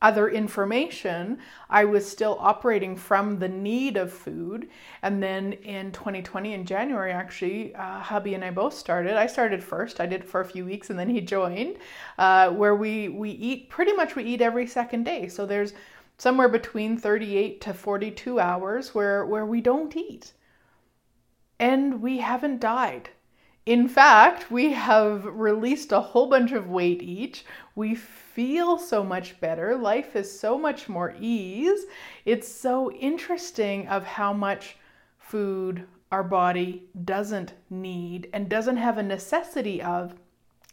other 0.03 0.29
information, 0.29 1.38
I 1.71 1.85
was 1.87 2.09
still 2.09 2.37
operating 2.38 2.97
from 2.97 3.38
the 3.38 3.49
need 3.49 3.97
of 3.97 4.12
food. 4.12 4.69
And 5.03 5.23
then 5.23 5.55
in 5.55 5.91
2020, 5.93 6.53
in 6.53 6.67
January, 6.67 7.12
actually, 7.12 7.75
uh, 7.75 8.00
hubby 8.00 8.35
and 8.35 8.45
I 8.45 8.50
both 8.50 8.75
started. 8.75 9.15
I 9.17 9.26
started 9.26 9.65
first. 9.65 10.00
I 10.00 10.07
did 10.07 10.23
it 10.23 10.29
for 10.29 10.41
a 10.41 10.45
few 10.45 10.65
weeks, 10.67 10.91
and 10.91 10.99
then 10.99 11.09
he 11.09 11.21
joined, 11.37 11.76
uh, 12.19 12.50
where 12.50 12.75
we 12.75 13.09
we 13.09 13.31
eat 13.31 13.71
pretty 13.71 13.95
much 13.95 14.17
we 14.17 14.25
eat 14.25 14.43
every 14.43 14.67
second 14.67 15.05
day. 15.05 15.29
So 15.29 15.47
there's 15.47 15.73
somewhere 16.19 16.49
between 16.49 16.99
38 16.99 17.61
to 17.62 17.75
42 17.75 18.38
hours 18.38 18.95
where 18.95 19.25
where 19.25 19.47
we 19.47 19.61
don't 19.62 19.97
eat, 19.97 20.35
and 21.59 22.03
we 22.03 22.19
haven't 22.19 22.61
died. 22.61 23.11
In 23.67 23.89
fact, 23.89 24.49
we 24.49 24.73
have 24.75 25.25
released 25.25 25.91
a 25.91 26.01
whole 26.01 26.29
bunch 26.29 26.53
of 26.53 26.71
weight 26.71 27.03
each. 27.03 27.45
We 27.75 27.97
feel 27.97 28.79
so 28.79 29.03
much 29.03 29.41
better. 29.41 29.75
Life 29.75 30.15
is 30.15 30.39
so 30.39 30.57
much 30.57 30.89
more 30.89 31.17
ease. 31.19 31.85
It's 32.25 32.47
so 32.47 32.93
interesting 32.93 33.89
of 33.89 34.05
how 34.05 34.33
much 34.33 34.77
food 35.19 35.85
our 36.13 36.23
body 36.23 36.85
doesn't 37.05 37.55
need 37.69 38.29
and 38.33 38.49
doesn't 38.49 38.77
have 38.77 38.99
a 38.99 39.03
necessity 39.03 39.83
of 39.83 40.15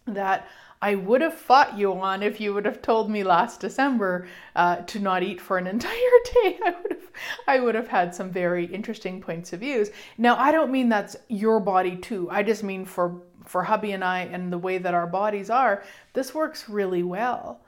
that 0.06 0.48
I 0.84 0.96
would 0.96 1.22
have 1.22 1.34
fought 1.34 1.78
you 1.78 1.94
on 1.94 2.22
if 2.22 2.42
you 2.42 2.54
would 2.54 2.66
have 2.66 2.82
told 2.82 3.10
me 3.10 3.24
last 3.24 3.62
December 3.62 4.28
uh, 4.54 4.76
to 4.82 5.00
not 5.00 5.24
eat 5.24 5.40
for 5.40 5.58
an 5.58 5.66
entire 5.76 6.20
day. 6.34 6.60
I 6.62 6.76
would 6.82 6.92
have, 6.92 7.12
I 7.48 7.60
would 7.62 7.76
have 7.76 7.88
had 7.88 8.14
some 8.14 8.30
very 8.30 8.66
interesting 8.66 9.22
points 9.22 9.54
of 9.54 9.62
views. 9.62 9.92
Now, 10.18 10.36
I 10.36 10.52
don't 10.52 10.74
mean 10.74 10.90
that's 10.90 11.16
your 11.30 11.62
body 11.62 11.96
too. 11.96 12.28
I 12.30 12.44
just 12.44 12.64
mean 12.64 12.84
for 12.84 13.22
for 13.46 13.64
hubby 13.64 13.94
and 13.94 14.04
I 14.04 14.24
and 14.24 14.52
the 14.52 14.58
way 14.58 14.78
that 14.78 14.94
our 14.94 15.08
bodies 15.08 15.50
are, 15.50 15.84
this 16.12 16.36
works 16.36 16.68
really 16.68 17.04
well. 17.04 17.62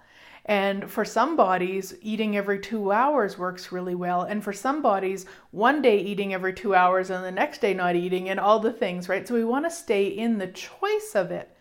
And 0.46 0.92
for 0.92 1.06
some 1.06 1.38
bodies, 1.38 1.96
eating 2.02 2.36
every 2.36 2.60
two 2.60 2.92
hours 2.92 3.38
works 3.38 3.72
really 3.72 3.96
well. 3.96 4.24
And 4.24 4.44
for 4.44 4.52
some 4.52 4.82
bodies, 4.82 5.26
one 5.52 5.82
day 5.82 6.00
eating 6.00 6.34
every 6.34 6.54
two 6.54 6.76
hours 6.76 7.10
and 7.10 7.24
the 7.24 7.32
next 7.32 7.62
day 7.62 7.74
not 7.74 7.96
eating, 7.96 8.28
and 8.28 8.42
all 8.42 8.60
the 8.60 8.74
things, 8.74 9.08
right? 9.08 9.26
So 9.26 9.36
we 9.36 9.46
want 9.46 9.64
to 9.66 9.72
stay 9.72 10.08
in 10.08 10.38
the 10.38 10.48
choice 10.48 11.14
of 11.16 11.32
it. 11.32 11.55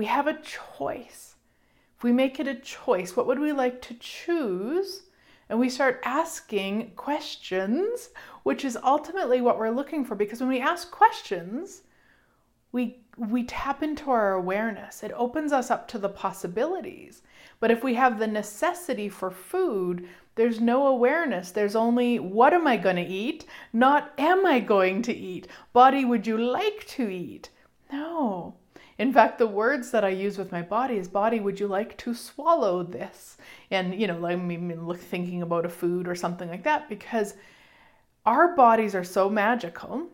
We 0.00 0.06
have 0.06 0.26
a 0.26 0.40
choice. 0.40 1.34
If 1.98 2.04
we 2.04 2.10
make 2.10 2.40
it 2.40 2.48
a 2.48 2.54
choice, 2.54 3.14
what 3.14 3.26
would 3.26 3.38
we 3.38 3.52
like 3.52 3.82
to 3.82 3.94
choose? 4.00 5.02
And 5.50 5.60
we 5.60 5.68
start 5.68 6.00
asking 6.06 6.92
questions, 6.96 8.08
which 8.42 8.64
is 8.64 8.78
ultimately 8.82 9.42
what 9.42 9.58
we're 9.58 9.68
looking 9.68 10.06
for. 10.06 10.14
Because 10.14 10.40
when 10.40 10.48
we 10.48 10.58
ask 10.58 10.90
questions, 10.90 11.82
we 12.72 13.02
we 13.18 13.44
tap 13.44 13.82
into 13.82 14.10
our 14.10 14.32
awareness. 14.32 15.02
It 15.02 15.12
opens 15.14 15.52
us 15.52 15.70
up 15.70 15.86
to 15.88 15.98
the 15.98 16.08
possibilities. 16.08 17.20
But 17.58 17.70
if 17.70 17.84
we 17.84 17.92
have 17.96 18.18
the 18.18 18.26
necessity 18.26 19.10
for 19.10 19.30
food, 19.30 20.08
there's 20.34 20.62
no 20.62 20.86
awareness. 20.86 21.50
There's 21.50 21.76
only 21.76 22.18
what 22.18 22.54
am 22.54 22.66
I 22.66 22.78
going 22.78 22.96
to 22.96 23.02
eat, 23.02 23.44
not 23.74 24.14
am 24.16 24.46
I 24.46 24.60
going 24.60 25.02
to 25.02 25.14
eat. 25.14 25.46
Body, 25.74 26.06
would 26.06 26.26
you 26.26 26.38
like 26.38 26.86
to 26.86 27.06
eat? 27.10 27.50
No. 27.92 28.54
In 29.00 29.14
fact, 29.14 29.38
the 29.38 29.46
words 29.46 29.92
that 29.92 30.04
I 30.04 30.10
use 30.10 30.36
with 30.36 30.52
my 30.52 30.60
body 30.60 30.98
is 30.98 31.08
body, 31.08 31.40
would 31.40 31.58
you 31.58 31.66
like 31.66 31.96
to 31.96 32.12
swallow 32.12 32.82
this? 32.82 33.38
And, 33.70 33.98
you 33.98 34.06
know, 34.06 34.18
like 34.18 34.38
me 34.38 34.58
look 34.74 35.00
thinking 35.00 35.40
about 35.40 35.64
a 35.64 35.70
food 35.70 36.06
or 36.06 36.14
something 36.14 36.50
like 36.50 36.64
that 36.64 36.86
because 36.86 37.32
our 38.26 38.54
bodies 38.54 38.94
are 38.94 39.02
so 39.02 39.30
magical 39.30 40.06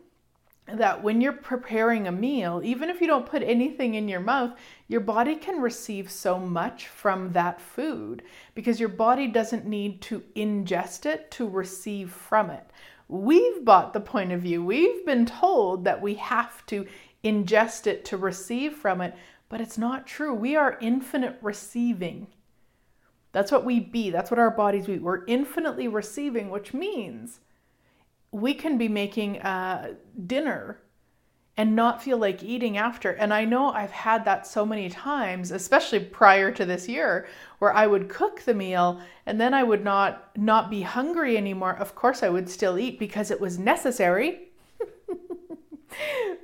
that 0.67 1.03
when 1.03 1.19
you're 1.19 1.33
preparing 1.33 2.07
a 2.07 2.11
meal, 2.13 2.61
even 2.63 2.89
if 2.89 3.01
you 3.01 3.07
don't 3.07 3.25
put 3.25 3.43
anything 3.43 3.95
in 3.95 4.07
your 4.07 4.21
mouth, 4.21 4.53
your 4.87 5.01
body 5.01 5.35
can 5.35 5.59
receive 5.59 6.09
so 6.09 6.39
much 6.39 6.87
from 6.87 7.33
that 7.33 7.59
food 7.59 8.23
because 8.55 8.79
your 8.79 8.87
body 8.87 9.27
doesn't 9.27 9.65
need 9.65 10.01
to 10.03 10.23
ingest 10.33 11.05
it 11.05 11.29
to 11.31 11.45
receive 11.45 12.09
from 12.09 12.49
it. 12.49 12.63
We've 13.09 13.63
bought 13.65 13.91
the 13.91 14.01
point 14.01 14.33
of 14.33 14.41
view, 14.41 14.63
we've 14.63 15.05
been 15.05 15.25
told 15.25 15.83
that 15.83 16.01
we 16.01 16.15
have 16.15 16.65
to 16.67 16.85
ingest 17.23 17.87
it 17.87 18.05
to 18.05 18.17
receive 18.17 18.73
from 18.73 19.01
it, 19.01 19.15
but 19.49 19.61
it's 19.61 19.77
not 19.77 20.07
true. 20.07 20.33
We 20.33 20.55
are 20.55 20.77
infinite 20.81 21.37
receiving. 21.41 22.27
That's 23.31 23.51
what 23.51 23.65
we 23.65 23.79
be. 23.79 24.09
That's 24.09 24.31
what 24.31 24.39
our 24.39 24.51
bodies 24.51 24.87
be. 24.87 24.99
We're 24.99 25.25
infinitely 25.25 25.87
receiving, 25.87 26.49
which 26.49 26.73
means 26.73 27.39
we 28.31 28.53
can 28.53 28.77
be 28.77 28.87
making 28.87 29.41
uh, 29.41 29.95
dinner 30.25 30.79
and 31.57 31.75
not 31.75 32.03
feel 32.03 32.19
like 32.19 32.43
eating 32.43 32.77
after. 32.77 33.11
And 33.11 33.33
I 33.33 33.43
know 33.43 33.71
I've 33.71 33.91
had 33.91 34.25
that 34.25 34.45
so 34.45 34.63
many 34.63 34.89
times, 34.89 35.51
especially 35.51 35.99
prior 35.99 36.51
to 36.51 36.65
this 36.65 36.87
year, 36.87 37.27
where 37.57 37.73
I 37.73 37.87
would 37.87 38.09
cook 38.09 38.41
the 38.41 38.53
meal 38.53 39.01
and 39.25 39.41
then 39.41 39.55
I 39.55 39.63
would 39.63 39.83
not 39.83 40.37
not 40.37 40.69
be 40.69 40.83
hungry 40.83 41.35
anymore. 41.35 41.75
Of 41.75 41.95
course 41.95 42.21
I 42.21 42.29
would 42.29 42.47
still 42.47 42.77
eat 42.77 42.99
because 42.99 43.31
it 43.31 43.41
was 43.41 43.57
necessary 43.57 44.46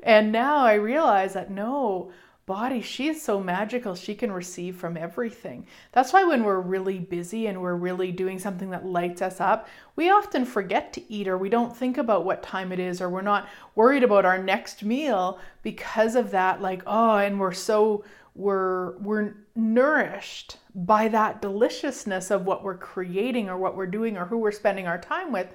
and 0.03 0.31
now 0.31 0.57
I 0.57 0.73
realize 0.73 1.33
that 1.33 1.51
no, 1.51 2.12
body, 2.45 2.81
she's 2.81 3.21
so 3.21 3.39
magical. 3.39 3.95
She 3.95 4.15
can 4.15 4.31
receive 4.31 4.75
from 4.75 4.97
everything. 4.97 5.65
That's 5.93 6.12
why 6.12 6.23
when 6.25 6.43
we're 6.43 6.59
really 6.59 7.00
busy 7.00 7.47
and 7.47 7.62
we're 7.62 7.75
really 7.75 8.12
doing 8.12 8.38
something 8.38 8.69
that 8.71 8.85
lights 8.85 9.21
us 9.21 9.39
up, 9.39 9.67
we 9.95 10.09
often 10.09 10.43
forget 10.45 10.91
to 10.93 11.13
eat 11.13 11.27
or 11.27 11.38
we 11.38 11.50
don't 11.50 11.75
think 11.75 11.97
about 11.97 12.25
what 12.25 12.43
time 12.43 12.71
it 12.71 12.79
is 12.79 13.01
or 13.01 13.09
we're 13.09 13.21
not 13.21 13.47
worried 13.75 14.03
about 14.03 14.25
our 14.25 14.38
next 14.38 14.83
meal 14.83 15.39
because 15.62 16.15
of 16.15 16.31
that 16.31 16.62
like 16.62 16.83
oh 16.85 17.17
and 17.17 17.39
we're 17.39 17.53
so 17.53 18.03
we're 18.35 18.97
we're 18.97 19.35
nourished 19.55 20.57
by 20.73 21.07
that 21.07 21.41
deliciousness 21.41 22.31
of 22.31 22.45
what 22.45 22.63
we're 22.63 22.77
creating 22.77 23.47
or 23.47 23.57
what 23.57 23.77
we're 23.77 23.85
doing 23.85 24.17
or 24.17 24.25
who 24.25 24.38
we're 24.38 24.51
spending 24.51 24.88
our 24.88 24.97
time 24.97 25.31
with 25.31 25.47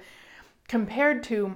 compared 0.67 1.21
to 1.23 1.53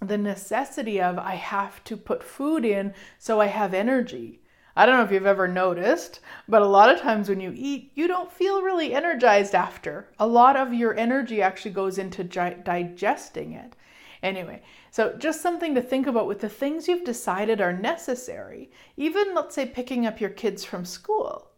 the 0.00 0.18
necessity 0.18 1.00
of 1.00 1.18
I 1.18 1.34
have 1.34 1.84
to 1.84 1.96
put 1.96 2.22
food 2.22 2.64
in 2.64 2.94
so 3.18 3.40
I 3.40 3.46
have 3.46 3.74
energy. 3.74 4.40
I 4.76 4.86
don't 4.86 4.96
know 4.96 5.04
if 5.04 5.12
you've 5.12 5.26
ever 5.26 5.48
noticed, 5.48 6.20
but 6.48 6.62
a 6.62 6.66
lot 6.66 6.90
of 6.90 7.00
times 7.00 7.28
when 7.28 7.40
you 7.40 7.52
eat, 7.54 7.92
you 7.94 8.08
don't 8.08 8.32
feel 8.32 8.62
really 8.62 8.94
energized 8.94 9.54
after. 9.54 10.08
A 10.18 10.26
lot 10.26 10.56
of 10.56 10.72
your 10.72 10.96
energy 10.96 11.42
actually 11.42 11.72
goes 11.72 11.98
into 11.98 12.24
gi- 12.24 12.62
digesting 12.64 13.52
it. 13.52 13.74
Anyway, 14.22 14.62
so 14.90 15.14
just 15.18 15.40
something 15.40 15.74
to 15.74 15.82
think 15.82 16.06
about 16.06 16.26
with 16.26 16.40
the 16.40 16.48
things 16.48 16.86
you've 16.86 17.04
decided 17.04 17.60
are 17.60 17.72
necessary. 17.72 18.70
Even, 18.96 19.34
let's 19.34 19.54
say, 19.54 19.66
picking 19.66 20.06
up 20.06 20.20
your 20.20 20.30
kids 20.30 20.64
from 20.64 20.84
school. 20.84 21.50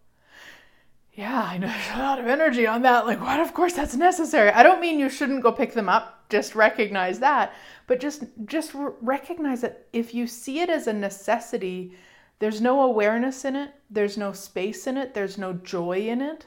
Yeah, 1.13 1.43
I 1.43 1.59
know 1.59 1.67
there's 1.67 1.91
a 1.95 1.99
lot 1.99 2.19
of 2.19 2.27
energy 2.27 2.67
on 2.67 2.83
that. 2.83 3.07
Like, 3.07 3.21
what? 3.21 3.41
Of 3.41 3.53
course, 3.53 3.75
that's 3.75 3.95
necessary. 3.97 4.51
I 4.51 4.63
don't 4.63 4.81
mean 4.81 4.99
you 4.99 5.09
shouldn't 5.09 5.43
go 5.43 5.53
pick 5.53 5.75
them 5.75 5.89
up 5.89 6.22
just 6.33 6.55
recognize 6.57 7.21
that. 7.21 7.55
But 7.87 8.01
just 8.01 8.25
just 8.47 8.73
recognize 8.75 9.61
that 9.61 9.87
if 9.93 10.15
you 10.15 10.27
see 10.27 10.61
it 10.61 10.71
as 10.71 10.87
a 10.87 10.93
necessity 10.93 11.93
there's 12.39 12.61
no 12.61 12.81
awareness 12.81 13.45
in 13.45 13.55
it 13.55 13.71
there's 13.89 14.19
no 14.19 14.33
space 14.33 14.87
in 14.89 14.97
it 14.97 15.15
there's 15.15 15.39
no 15.39 15.53
joy 15.53 15.99
in 16.09 16.21
it 16.21 16.47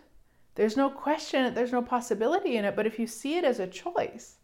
there's 0.55 0.75
no 0.75 0.89
question 0.89 1.53
there's 1.53 1.71
no 1.71 1.81
possibility 1.81 2.57
in 2.57 2.65
it. 2.65 2.75
But 2.75 2.87
if 2.87 2.99
you 2.99 3.07
see 3.07 3.37
it 3.37 3.45
as 3.45 3.59
a 3.59 3.67
choice 3.67 4.35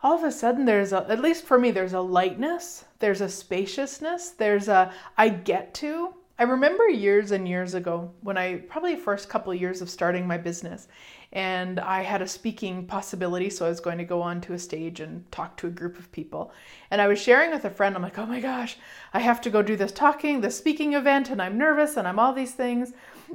all 0.00 0.14
of 0.16 0.22
a 0.22 0.30
sudden 0.30 0.64
there's 0.64 0.92
a 0.92 1.04
at 1.10 1.20
least 1.20 1.44
for 1.44 1.58
me 1.58 1.72
there's 1.72 1.94
a 1.94 2.00
lightness 2.00 2.84
there's 3.00 3.20
a 3.20 3.28
spaciousness 3.28 4.30
there's 4.30 4.68
a 4.68 4.92
i 5.16 5.28
get 5.28 5.74
to 5.74 6.14
I 6.36 6.42
remember 6.42 6.88
years 6.88 7.30
and 7.30 7.46
years 7.46 7.74
ago 7.74 8.10
when 8.22 8.36
I 8.36 8.56
probably 8.56 8.96
first 8.96 9.28
couple 9.28 9.52
of 9.52 9.60
years 9.60 9.80
of 9.80 9.88
starting 9.88 10.26
my 10.26 10.36
business 10.36 10.88
and 11.32 11.78
I 11.78 12.02
had 12.02 12.22
a 12.22 12.26
speaking 12.26 12.88
possibility 12.88 13.48
so 13.48 13.64
I 13.64 13.68
was 13.68 13.78
going 13.78 13.98
to 13.98 14.04
go 14.04 14.20
on 14.20 14.40
to 14.42 14.52
a 14.54 14.58
stage 14.58 14.98
and 14.98 15.30
talk 15.30 15.56
to 15.58 15.68
a 15.68 15.70
group 15.70 15.96
of 15.96 16.10
people. 16.10 16.52
And 16.90 17.00
I 17.00 17.06
was 17.06 17.22
sharing 17.22 17.52
with 17.52 17.64
a 17.64 17.70
friend 17.70 17.94
I'm 17.94 18.02
like 18.02 18.18
oh 18.18 18.26
my 18.26 18.40
gosh 18.40 18.76
I 19.12 19.20
have 19.20 19.40
to 19.42 19.50
go 19.50 19.62
do 19.62 19.76
this 19.76 19.92
talking 19.92 20.40
this 20.40 20.58
speaking 20.58 20.94
event 20.94 21.30
and 21.30 21.40
I'm 21.40 21.56
nervous 21.56 21.96
and 21.96 22.08
I'm 22.08 22.18
all 22.18 22.32
these 22.32 22.54
things. 22.54 22.94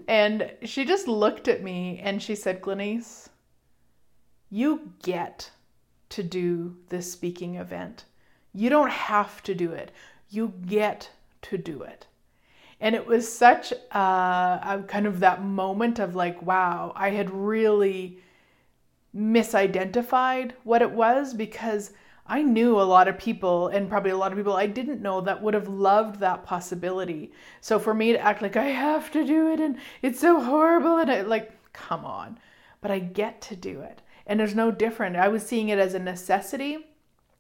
And 0.10 0.52
she 0.66 0.84
just 0.84 1.08
looked 1.08 1.48
at 1.48 1.64
me 1.64 2.02
and 2.04 2.22
she 2.22 2.36
said 2.36 2.62
Glenise 2.62 3.30
you 4.50 4.92
get 5.04 5.52
to 6.10 6.22
do 6.24 6.76
this 6.90 7.10
speaking 7.10 7.56
event. 7.56 8.04
You 8.54 8.70
don't 8.70 8.92
have 8.92 9.42
to 9.44 9.56
do 9.56 9.72
it. 9.72 9.92
You 10.30 10.54
get 10.66 11.12
to 11.44 11.58
do 11.58 11.84
it 11.84 12.08
and 12.82 12.96
it 12.96 13.06
was 13.06 13.32
such 13.32 13.72
a, 13.72 14.00
a, 14.00 14.84
kind 14.88 15.06
of 15.06 15.20
that 15.20 15.44
moment 15.44 16.00
of 16.00 16.16
like, 16.16 16.42
wow, 16.42 16.94
I 16.96 17.10
had 17.10 17.30
really 17.30 18.20
misidentified 19.16 20.52
what 20.64 20.82
it 20.82 20.92
was 20.92 21.34
because 21.34 21.92
I 22.26 22.44
knew 22.44 22.80
a 22.80 22.84
lot 22.84 23.08
of 23.08 23.18
people, 23.18 23.70
and 23.70 23.90
probably 23.90 24.12
a 24.12 24.18
lot 24.18 24.32
of 24.32 24.38
people 24.38 24.54
I 24.54 24.68
didn't 24.68 25.02
know 25.02 25.20
that 25.22 25.42
would 25.42 25.56
have 25.56 25.68
loved 25.68 26.20
that 26.20 26.44
possibility. 26.44 27.32
So 27.60 27.80
for 27.80 27.94
me 27.94 28.14
to 28.14 28.20
act 28.20 28.42
like 28.42 28.56
I 28.56 28.66
have 28.66 29.12
to 29.12 29.26
do 29.26 29.52
it 29.52 29.60
and 29.60 29.78
it's 30.02 30.20
so 30.20 30.40
horrible, 30.40 30.98
and 30.98 31.12
I 31.12 31.22
like, 31.22 31.52
come 31.74 32.06
on, 32.06 32.40
but 32.82 32.92
I 32.92 33.00
get 33.00 33.42
to 33.44 33.56
do 33.56 33.82
it. 33.82 34.02
And 34.28 34.40
there's 34.40 34.56
no 34.56 34.70
different. 34.70 35.16
I 35.16 35.28
was 35.28 35.44
seeing 35.46 35.70
it 35.70 35.80
as 35.80 35.96
a 35.96 36.00
necessity 36.00 36.86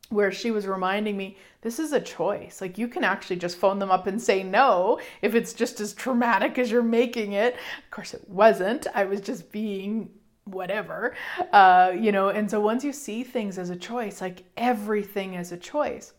where 0.10 0.32
she 0.32 0.52
was 0.52 0.66
reminding 0.66 1.16
me 1.16 1.38
this 1.62 1.80
is 1.80 1.94
a 1.94 2.02
choice. 2.02 2.62
Like 2.62 2.78
you 2.78 2.88
can 2.88 3.04
actually 3.04 3.36
just 3.36 3.58
phone 3.58 3.80
them 3.80 3.92
up 3.92 4.08
and 4.08 4.22
say 4.22 4.44
no 4.44 5.00
if 5.22 5.36
it's 5.36 5.54
just 5.54 5.80
as 5.80 5.94
traumatic 5.94 6.58
as 6.58 6.72
you're 6.72 6.82
making 6.82 7.34
it. 7.34 7.54
Of 7.54 7.92
course, 7.92 8.14
it 8.14 8.28
wasn't. 8.28 8.88
I 8.94 9.06
was 9.06 9.22
just 9.22 9.52
being 9.52 10.10
whatever, 10.46 11.16
uh, 11.54 11.94
you 11.98 12.12
know. 12.12 12.30
And 12.30 12.50
so 12.50 12.60
once 12.60 12.84
you 12.84 12.94
see 12.94 13.24
things 13.24 13.58
as 13.58 13.70
a 13.70 13.76
choice, 13.76 14.20
like 14.22 14.44
everything 14.58 15.36
is 15.36 15.52
a 15.52 15.58
choice, 15.58 16.14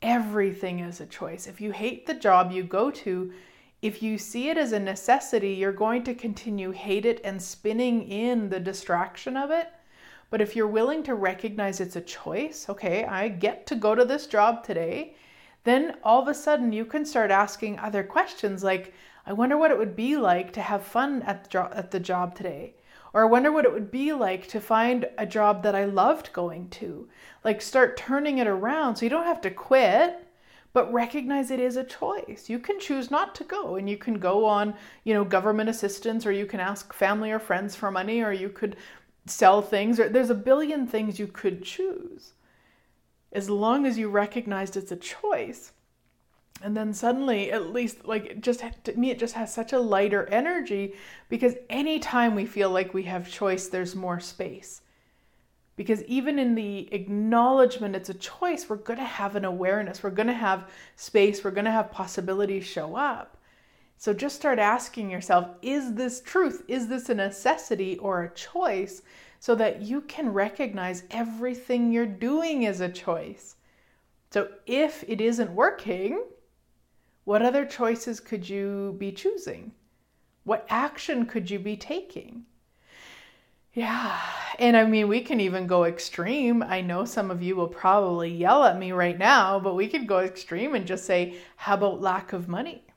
everything 0.00 0.80
is 0.80 1.00
a 1.00 1.06
choice. 1.06 1.46
If 1.46 1.60
you 1.60 1.72
hate 1.72 2.06
the 2.06 2.14
job 2.14 2.50
you 2.50 2.62
go 2.62 2.90
to, 2.90 3.32
if 3.82 4.02
you 4.02 4.16
see 4.16 4.48
it 4.48 4.56
as 4.56 4.72
a 4.72 4.80
necessity, 4.80 5.50
you're 5.50 5.72
going 5.72 6.02
to 6.04 6.14
continue 6.14 6.70
hate 6.70 7.04
it 7.04 7.20
and 7.24 7.40
spinning 7.40 8.08
in 8.08 8.48
the 8.48 8.58
distraction 8.58 9.36
of 9.36 9.50
it 9.50 9.68
but 10.30 10.40
if 10.40 10.54
you're 10.54 10.66
willing 10.66 11.02
to 11.04 11.14
recognize 11.14 11.80
it's 11.80 11.96
a 11.96 12.00
choice, 12.00 12.66
okay, 12.68 13.04
I 13.04 13.28
get 13.28 13.66
to 13.66 13.74
go 13.74 13.94
to 13.94 14.04
this 14.04 14.26
job 14.26 14.62
today, 14.62 15.14
then 15.64 15.96
all 16.02 16.20
of 16.20 16.28
a 16.28 16.34
sudden 16.34 16.72
you 16.72 16.84
can 16.84 17.04
start 17.04 17.30
asking 17.30 17.78
other 17.78 18.02
questions 18.02 18.62
like, 18.62 18.92
I 19.26 19.32
wonder 19.32 19.56
what 19.56 19.70
it 19.70 19.78
would 19.78 19.96
be 19.96 20.16
like 20.16 20.52
to 20.54 20.62
have 20.62 20.82
fun 20.82 21.22
at 21.22 21.44
the, 21.44 21.50
jo- 21.50 21.70
at 21.72 21.90
the 21.90 22.00
job 22.00 22.34
today. 22.34 22.74
Or 23.14 23.22
I 23.22 23.26
wonder 23.26 23.50
what 23.50 23.64
it 23.64 23.72
would 23.72 23.90
be 23.90 24.12
like 24.12 24.48
to 24.48 24.60
find 24.60 25.08
a 25.16 25.26
job 25.26 25.62
that 25.62 25.74
I 25.74 25.86
loved 25.86 26.32
going 26.32 26.68
to. 26.70 27.08
Like 27.42 27.62
start 27.62 27.96
turning 27.96 28.38
it 28.38 28.46
around 28.46 28.96
so 28.96 29.06
you 29.06 29.10
don't 29.10 29.24
have 29.24 29.40
to 29.42 29.50
quit 29.50 30.28
but 30.72 30.92
recognize 30.92 31.50
it 31.50 31.60
is 31.60 31.76
a 31.76 31.84
choice. 31.84 32.48
You 32.48 32.58
can 32.58 32.78
choose 32.78 33.10
not 33.10 33.34
to 33.36 33.44
go 33.44 33.76
and 33.76 33.88
you 33.88 33.96
can 33.96 34.18
go 34.18 34.44
on, 34.44 34.74
you 35.04 35.14
know, 35.14 35.24
government 35.24 35.70
assistance 35.70 36.26
or 36.26 36.32
you 36.32 36.46
can 36.46 36.60
ask 36.60 36.92
family 36.92 37.30
or 37.30 37.38
friends 37.38 37.74
for 37.74 37.90
money 37.90 38.22
or 38.22 38.32
you 38.32 38.48
could 38.48 38.76
sell 39.30 39.62
things 39.62 39.98
or 40.00 40.08
there's 40.08 40.30
a 40.30 40.34
billion 40.34 40.86
things 40.86 41.18
you 41.18 41.26
could 41.26 41.62
choose 41.62 42.32
as 43.32 43.50
long 43.50 43.86
as 43.86 43.98
you 43.98 44.08
recognized 44.08 44.76
it's 44.76 44.92
a 44.92 44.96
choice. 44.96 45.72
And 46.62 46.76
then 46.76 46.92
suddenly 46.92 47.52
at 47.52 47.72
least 47.72 48.04
like 48.04 48.40
just 48.40 48.64
to 48.84 48.98
me 48.98 49.10
it 49.10 49.18
just 49.18 49.34
has 49.34 49.52
such 49.52 49.72
a 49.72 49.78
lighter 49.78 50.26
energy 50.26 50.94
because 51.28 51.54
anytime 51.70 52.34
we 52.34 52.46
feel 52.46 52.70
like 52.70 52.92
we 52.94 53.04
have 53.04 53.30
choice 53.30 53.68
there's 53.68 53.94
more 53.94 54.18
space. 54.18 54.80
Because 55.76 56.02
even 56.04 56.40
in 56.40 56.56
the 56.56 56.92
acknowledgement 56.92 57.94
it's 57.94 58.08
a 58.08 58.14
choice 58.14 58.68
we're 58.68 58.76
going 58.76 58.98
to 58.98 59.04
have 59.04 59.36
an 59.36 59.44
awareness 59.44 60.02
we're 60.02 60.10
going 60.10 60.26
to 60.26 60.32
have 60.32 60.68
space 60.96 61.44
we're 61.44 61.52
going 61.52 61.64
to 61.64 61.70
have 61.70 61.92
possibilities 61.92 62.64
show 62.64 62.96
up 62.96 63.37
so 64.00 64.14
just 64.14 64.36
start 64.36 64.60
asking 64.60 65.10
yourself 65.10 65.48
is 65.60 65.94
this 65.94 66.20
truth? 66.20 66.62
Is 66.68 66.86
this 66.86 67.08
a 67.08 67.14
necessity 67.14 67.98
or 67.98 68.22
a 68.22 68.34
choice? 68.34 69.02
So 69.40 69.54
that 69.56 69.82
you 69.82 70.00
can 70.02 70.32
recognize 70.32 71.02
everything 71.10 71.92
you're 71.92 72.06
doing 72.06 72.62
is 72.62 72.80
a 72.80 72.88
choice. 72.88 73.56
So 74.30 74.48
if 74.66 75.04
it 75.06 75.20
isn't 75.20 75.50
working, 75.50 76.24
what 77.24 77.42
other 77.42 77.64
choices 77.64 78.20
could 78.20 78.48
you 78.48 78.96
be 78.98 79.12
choosing? 79.12 79.72
What 80.44 80.66
action 80.68 81.26
could 81.26 81.50
you 81.50 81.58
be 81.58 81.76
taking? 81.76 82.46
Yeah. 83.74 84.18
And 84.58 84.76
I 84.76 84.84
mean, 84.86 85.08
we 85.08 85.20
can 85.20 85.40
even 85.40 85.66
go 85.66 85.84
extreme. 85.84 86.62
I 86.62 86.80
know 86.80 87.04
some 87.04 87.30
of 87.30 87.42
you 87.42 87.54
will 87.54 87.68
probably 87.68 88.30
yell 88.30 88.64
at 88.64 88.78
me 88.78 88.92
right 88.92 89.18
now, 89.18 89.60
but 89.60 89.74
we 89.74 89.88
could 89.88 90.06
go 90.06 90.20
extreme 90.20 90.74
and 90.74 90.86
just 90.86 91.04
say, 91.04 91.36
how 91.56 91.74
about 91.74 92.00
lack 92.00 92.32
of 92.32 92.48
money? 92.48 92.87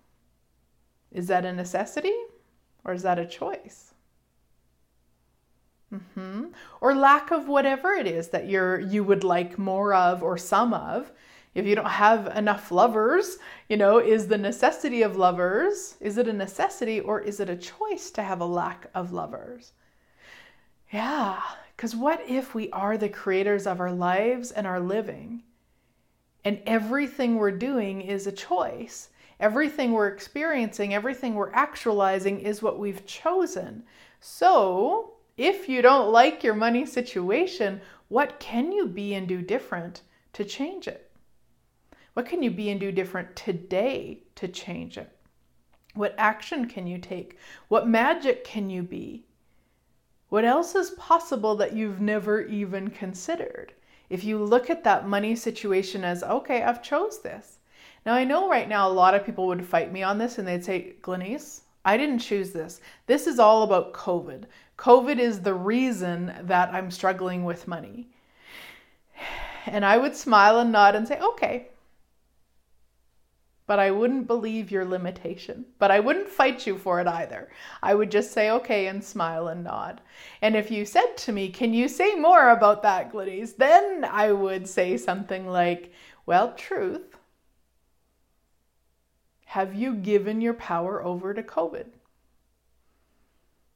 Is 1.11 1.27
that 1.27 1.45
a 1.45 1.53
necessity 1.53 2.15
or 2.83 2.93
is 2.93 3.03
that 3.03 3.19
a 3.19 3.25
choice? 3.25 3.93
Mm-hmm. 5.93 6.45
Or 6.79 6.95
lack 6.95 7.31
of 7.31 7.47
whatever 7.47 7.91
it 7.91 8.07
is 8.07 8.29
that 8.29 8.47
you're 8.47 8.79
you 8.79 9.03
would 9.03 9.23
like 9.23 9.59
more 9.59 9.93
of 9.93 10.23
or 10.23 10.37
some 10.37 10.73
of. 10.73 11.11
If 11.53 11.65
you 11.65 11.75
don't 11.75 11.85
have 11.85 12.27
enough 12.37 12.71
lovers, 12.71 13.37
you 13.67 13.75
know, 13.75 13.97
is 13.97 14.27
the 14.27 14.37
necessity 14.37 15.01
of 15.01 15.17
lovers, 15.17 15.97
is 15.99 16.17
it 16.17 16.29
a 16.29 16.33
necessity 16.33 17.01
or 17.01 17.19
is 17.19 17.41
it 17.41 17.49
a 17.49 17.57
choice 17.57 18.09
to 18.11 18.23
have 18.23 18.39
a 18.39 18.45
lack 18.45 18.87
of 18.95 19.11
lovers? 19.11 19.73
Yeah, 20.93 21.41
because 21.75 21.93
what 21.93 22.21
if 22.25 22.55
we 22.55 22.69
are 22.71 22.97
the 22.97 23.09
creators 23.09 23.67
of 23.67 23.81
our 23.81 23.91
lives 23.91 24.51
and 24.51 24.65
our 24.65 24.79
living? 24.79 25.43
And 26.45 26.61
everything 26.65 27.35
we're 27.35 27.51
doing 27.51 28.01
is 28.01 28.27
a 28.27 28.31
choice. 28.31 29.09
Everything 29.41 29.91
we're 29.91 30.07
experiencing, 30.07 30.93
everything 30.93 31.33
we're 31.33 31.51
actualizing 31.51 32.39
is 32.39 32.61
what 32.61 32.77
we've 32.77 33.07
chosen. 33.07 33.83
So, 34.19 35.13
if 35.35 35.67
you 35.67 35.81
don't 35.81 36.11
like 36.11 36.43
your 36.43 36.53
money 36.53 36.85
situation, 36.85 37.81
what 38.07 38.39
can 38.39 38.71
you 38.71 38.87
be 38.87 39.15
and 39.15 39.27
do 39.27 39.41
different 39.41 40.03
to 40.33 40.45
change 40.45 40.87
it? 40.87 41.09
What 42.13 42.27
can 42.27 42.43
you 42.43 42.51
be 42.51 42.69
and 42.69 42.79
do 42.79 42.91
different 42.91 43.35
today 43.35 44.21
to 44.35 44.47
change 44.47 44.99
it? 44.99 45.09
What 45.95 46.13
action 46.19 46.67
can 46.67 46.85
you 46.85 46.99
take? 46.99 47.39
What 47.67 47.87
magic 47.87 48.43
can 48.43 48.69
you 48.69 48.83
be? 48.83 49.25
What 50.29 50.45
else 50.45 50.75
is 50.75 50.91
possible 50.91 51.55
that 51.55 51.73
you've 51.73 51.99
never 51.99 52.41
even 52.41 52.91
considered? 52.91 53.73
If 54.07 54.23
you 54.23 54.37
look 54.37 54.69
at 54.69 54.83
that 54.83 55.07
money 55.07 55.35
situation 55.35 56.03
as, 56.03 56.21
okay, 56.21 56.61
I've 56.61 56.83
chose 56.83 57.23
this. 57.23 57.57
Now, 58.05 58.13
I 58.13 58.23
know 58.23 58.49
right 58.49 58.67
now 58.67 58.87
a 58.87 58.91
lot 58.91 59.13
of 59.13 59.25
people 59.25 59.47
would 59.47 59.65
fight 59.65 59.91
me 59.91 60.01
on 60.01 60.17
this 60.17 60.37
and 60.37 60.47
they'd 60.47 60.65
say, 60.65 60.95
Glenise, 61.01 61.61
I 61.85 61.97
didn't 61.97 62.19
choose 62.19 62.51
this. 62.51 62.81
This 63.05 63.27
is 63.27 63.39
all 63.39 63.63
about 63.63 63.93
COVID. 63.93 64.45
COVID 64.77 65.19
is 65.19 65.41
the 65.41 65.53
reason 65.53 66.33
that 66.43 66.73
I'm 66.73 66.89
struggling 66.89 67.43
with 67.43 67.67
money. 67.67 68.09
And 69.67 69.85
I 69.85 69.97
would 69.97 70.15
smile 70.15 70.59
and 70.59 70.71
nod 70.71 70.95
and 70.95 71.07
say, 71.07 71.19
okay. 71.19 71.67
But 73.67 73.77
I 73.77 73.91
wouldn't 73.91 74.25
believe 74.25 74.71
your 74.71 74.85
limitation. 74.85 75.65
But 75.77 75.91
I 75.91 75.99
wouldn't 75.99 76.27
fight 76.27 76.65
you 76.65 76.77
for 76.77 76.99
it 76.99 77.07
either. 77.07 77.49
I 77.83 77.93
would 77.93 78.09
just 78.09 78.31
say, 78.31 78.49
okay, 78.49 78.87
and 78.87 79.03
smile 79.03 79.47
and 79.47 79.63
nod. 79.63 80.01
And 80.41 80.55
if 80.55 80.71
you 80.71 80.83
said 80.83 81.15
to 81.17 81.31
me, 81.31 81.49
can 81.49 81.73
you 81.73 81.87
say 81.87 82.15
more 82.15 82.49
about 82.49 82.81
that, 82.81 83.13
Glenise? 83.13 83.55
Then 83.55 84.03
I 84.03 84.31
would 84.31 84.67
say 84.67 84.97
something 84.97 85.47
like, 85.47 85.93
well, 86.25 86.53
truth 86.53 87.10
have 89.51 89.75
you 89.75 89.95
given 89.95 90.39
your 90.39 90.53
power 90.53 91.03
over 91.03 91.33
to 91.33 91.43
COVID? 91.43 91.87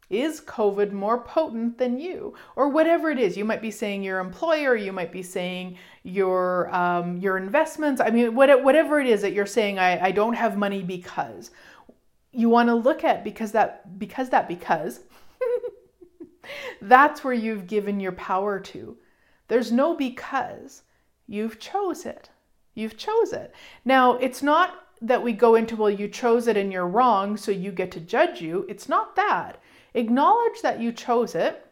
Is 0.10 0.40
COVID 0.40 0.94
more 0.94 1.20
potent 1.20 1.78
than 1.78 2.00
you? 2.00 2.34
Or 2.56 2.70
whatever 2.70 3.10
it 3.10 3.20
is. 3.20 3.36
You 3.36 3.44
might 3.44 3.62
be 3.62 3.72
saying 3.72 4.02
your 4.02 4.20
employer, 4.20 4.78
you 4.78 4.94
might 4.94 5.12
be 5.12 5.22
saying 5.22 5.78
your 6.04 6.74
um, 6.74 7.18
your 7.18 7.36
investments. 7.36 8.00
I 8.00 8.10
mean, 8.10 8.36
what, 8.36 8.64
whatever 8.64 9.02
it 9.02 9.08
is 9.08 9.22
that 9.24 9.34
you're 9.34 9.46
saying, 9.46 9.78
I, 9.78 10.00
I 10.02 10.12
don't 10.12 10.36
have 10.36 10.58
money 10.58 10.82
because. 10.82 11.52
You 12.32 12.48
want 12.48 12.70
to 12.70 12.76
look 12.76 13.04
at 13.04 13.26
because 13.26 13.52
that 13.52 14.00
because 14.00 14.30
that 14.30 14.48
because 14.48 15.02
that's 16.82 17.22
where 17.22 17.34
you've 17.34 17.68
given 17.68 18.00
your 18.00 18.14
power 18.14 18.62
to. 18.62 18.98
There's 19.50 19.74
no 19.74 19.94
because. 19.94 20.84
You've 21.28 21.60
chose 21.60 22.06
it. 22.06 22.30
You've 22.76 22.96
chose 22.96 23.34
it. 23.34 23.54
Now, 23.84 24.14
it's 24.16 24.42
not 24.42 24.85
that 25.08 25.24
we 25.24 25.34
go 25.34 25.56
into, 25.56 25.76
well, 25.76 25.90
you 25.90 26.08
chose 26.08 26.48
it 26.48 26.58
and 26.58 26.72
you're 26.72 26.88
wrong, 26.88 27.38
so 27.38 27.52
you 27.52 27.72
get 27.72 27.92
to 27.92 28.00
judge 28.00 28.42
you. 28.42 28.66
It's 28.68 28.90
not 28.90 29.16
that. 29.16 29.62
Acknowledge 29.94 30.62
that 30.62 30.80
you 30.80 30.92
chose 30.92 31.36
it. 31.36 31.66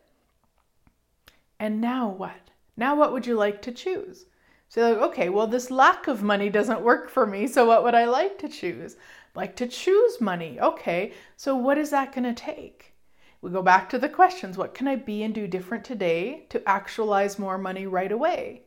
And 1.60 1.82
now 1.82 2.10
what? 2.10 2.52
Now, 2.78 2.96
what 2.96 3.12
would 3.12 3.26
you 3.26 3.36
like 3.36 3.62
to 3.63 3.72
choose? 3.72 4.26
So 4.69 4.82
like, 4.82 5.02
okay, 5.10 5.30
well, 5.30 5.48
this 5.48 5.72
lack 5.72 6.08
of 6.08 6.24
money 6.24 6.50
doesn't 6.50 6.82
work 6.82 7.10
for 7.10 7.26
me. 7.26 7.48
So 7.48 7.65
what 7.65 7.84
would 7.84 7.96
I 7.96 8.06
like 8.06 8.38
to 8.39 8.50
choose? 8.50 8.98
Like 9.36 9.56
to 9.58 9.67
choose 9.67 10.22
money. 10.22 10.60
Okay, 10.60 11.13
so 11.36 11.56
what 11.56 11.78
is 11.78 11.89
that 11.89 12.13
going 12.13 12.24
to 12.24 12.34
take? 12.34 12.93
We 13.41 13.52
go 13.52 13.62
back 13.62 13.89
to 13.89 14.00
the 14.00 14.10
questions. 14.10 14.58
What 14.58 14.74
can 14.74 14.88
I 14.88 14.96
be 14.96 15.24
and 15.24 15.34
do 15.34 15.48
different 15.48 15.84
today 15.84 16.46
to 16.50 16.67
actualize 16.67 17.39
more 17.39 17.58
money 17.58 17.88
right 17.88 18.12
away? 18.12 18.63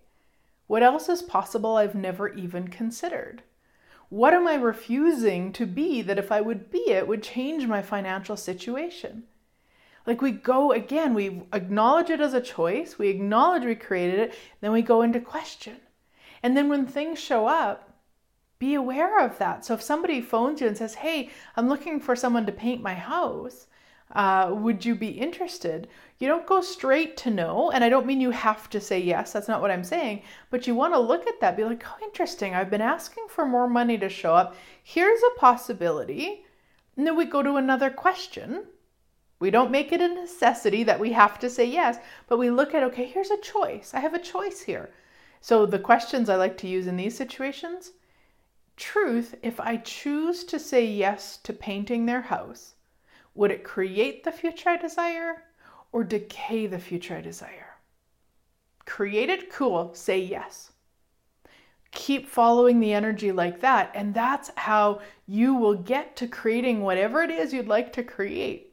What 0.66 0.82
else 0.82 1.08
is 1.08 1.22
possible 1.22 1.76
I've 1.76 1.94
never 1.94 2.28
even 2.28 2.68
considered? 2.68 3.42
What 4.08 4.34
am 4.34 4.46
I 4.46 4.54
refusing 4.54 5.52
to 5.54 5.66
be 5.66 6.00
that 6.02 6.18
if 6.18 6.30
I 6.30 6.40
would 6.40 6.70
be 6.70 6.90
it 6.90 7.08
would 7.08 7.22
change 7.22 7.66
my 7.66 7.82
financial 7.82 8.36
situation? 8.36 9.24
Like 10.06 10.22
we 10.22 10.30
go 10.30 10.70
again, 10.70 11.14
we 11.14 11.42
acknowledge 11.52 12.10
it 12.10 12.20
as 12.20 12.32
a 12.32 12.40
choice, 12.40 12.98
we 12.98 13.08
acknowledge 13.08 13.64
we 13.64 13.74
created 13.74 14.20
it, 14.20 14.34
then 14.60 14.70
we 14.70 14.82
go 14.82 15.02
into 15.02 15.20
question. 15.20 15.78
And 16.42 16.56
then 16.56 16.68
when 16.68 16.86
things 16.86 17.18
show 17.18 17.46
up, 17.46 17.92
be 18.58 18.74
aware 18.74 19.18
of 19.18 19.38
that. 19.38 19.64
So 19.64 19.74
if 19.74 19.82
somebody 19.82 20.20
phones 20.20 20.60
you 20.60 20.68
and 20.68 20.76
says, 20.76 20.94
Hey, 20.94 21.30
I'm 21.56 21.68
looking 21.68 22.00
for 22.00 22.14
someone 22.14 22.46
to 22.46 22.52
paint 22.52 22.82
my 22.82 22.94
house, 22.94 23.66
uh, 24.12 24.54
would 24.54 24.84
you 24.84 24.94
be 24.94 25.08
interested? 25.08 25.88
You 26.18 26.28
don't 26.28 26.46
go 26.46 26.60
straight 26.60 27.16
to 27.18 27.30
no. 27.30 27.70
And 27.70 27.82
I 27.84 27.88
don't 27.88 28.06
mean 28.06 28.20
you 28.20 28.30
have 28.30 28.70
to 28.70 28.80
say 28.80 28.98
yes. 28.98 29.32
That's 29.32 29.48
not 29.48 29.60
what 29.60 29.70
I'm 29.70 29.84
saying. 29.84 30.22
But 30.50 30.66
you 30.66 30.74
want 30.74 30.94
to 30.94 30.98
look 30.98 31.26
at 31.26 31.40
that, 31.40 31.56
be 31.56 31.64
like, 31.64 31.84
oh, 31.86 32.04
interesting. 32.04 32.54
I've 32.54 32.70
been 32.70 32.80
asking 32.80 33.26
for 33.28 33.46
more 33.46 33.68
money 33.68 33.98
to 33.98 34.08
show 34.08 34.34
up. 34.34 34.54
Here's 34.82 35.20
a 35.20 35.38
possibility. 35.38 36.44
And 36.96 37.06
then 37.06 37.16
we 37.16 37.26
go 37.26 37.42
to 37.42 37.56
another 37.56 37.90
question. 37.90 38.64
We 39.38 39.50
don't 39.50 39.70
make 39.70 39.92
it 39.92 40.00
a 40.00 40.08
necessity 40.08 40.82
that 40.84 41.00
we 41.00 41.12
have 41.12 41.38
to 41.40 41.50
say 41.50 41.66
yes, 41.66 41.98
but 42.26 42.38
we 42.38 42.48
look 42.48 42.74
at, 42.74 42.82
okay, 42.84 43.04
here's 43.04 43.30
a 43.30 43.36
choice. 43.36 43.92
I 43.92 44.00
have 44.00 44.14
a 44.14 44.18
choice 44.18 44.62
here. 44.62 44.88
So 45.42 45.66
the 45.66 45.78
questions 45.78 46.30
I 46.30 46.36
like 46.36 46.56
to 46.58 46.68
use 46.68 46.86
in 46.86 46.96
these 46.96 47.16
situations 47.16 47.92
truth, 48.76 49.34
if 49.42 49.58
I 49.60 49.76
choose 49.76 50.44
to 50.44 50.58
say 50.58 50.84
yes 50.84 51.36
to 51.38 51.52
painting 51.52 52.06
their 52.06 52.22
house, 52.22 52.75
would 53.36 53.50
it 53.50 53.64
create 53.64 54.24
the 54.24 54.32
future 54.32 54.70
I 54.70 54.76
desire 54.76 55.44
or 55.92 56.02
decay 56.04 56.66
the 56.66 56.78
future 56.78 57.16
I 57.16 57.20
desire? 57.20 57.76
Create 58.84 59.28
it, 59.28 59.50
cool, 59.52 59.94
say 59.94 60.18
yes. 60.18 60.72
Keep 61.92 62.28
following 62.28 62.80
the 62.80 62.92
energy 62.92 63.32
like 63.32 63.60
that, 63.60 63.90
and 63.94 64.14
that's 64.14 64.50
how 64.56 65.00
you 65.26 65.54
will 65.54 65.74
get 65.74 66.16
to 66.16 66.26
creating 66.26 66.82
whatever 66.82 67.22
it 67.22 67.30
is 67.30 67.52
you'd 67.52 67.68
like 67.68 67.92
to 67.92 68.02
create 68.02 68.65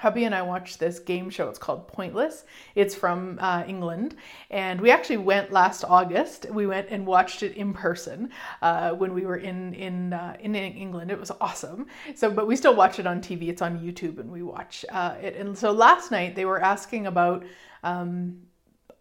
hubby 0.00 0.24
and 0.24 0.34
I 0.34 0.40
watched 0.40 0.80
this 0.80 0.98
game 0.98 1.28
show. 1.28 1.48
It's 1.50 1.58
called 1.58 1.86
Pointless. 1.86 2.44
It's 2.74 2.94
from 2.94 3.38
uh, 3.38 3.64
England, 3.68 4.16
and 4.50 4.80
we 4.80 4.90
actually 4.90 5.18
went 5.18 5.52
last 5.52 5.84
August. 5.84 6.46
We 6.50 6.66
went 6.66 6.88
and 6.88 7.06
watched 7.06 7.42
it 7.42 7.54
in 7.54 7.74
person 7.74 8.30
uh, 8.62 8.92
when 8.92 9.12
we 9.12 9.26
were 9.26 9.36
in 9.36 9.74
in 9.74 10.14
uh, 10.14 10.36
in 10.40 10.54
England. 10.54 11.10
It 11.10 11.20
was 11.20 11.30
awesome. 11.40 11.86
So, 12.14 12.30
but 12.30 12.46
we 12.46 12.56
still 12.56 12.74
watch 12.74 12.98
it 12.98 13.06
on 13.06 13.20
TV. 13.20 13.48
It's 13.48 13.62
on 13.62 13.78
YouTube, 13.78 14.18
and 14.18 14.30
we 14.30 14.42
watch 14.42 14.86
uh, 14.90 15.16
it. 15.20 15.36
And 15.36 15.56
so 15.56 15.70
last 15.70 16.10
night 16.10 16.34
they 16.34 16.46
were 16.46 16.60
asking 16.60 17.06
about 17.06 17.44
um, 17.82 18.40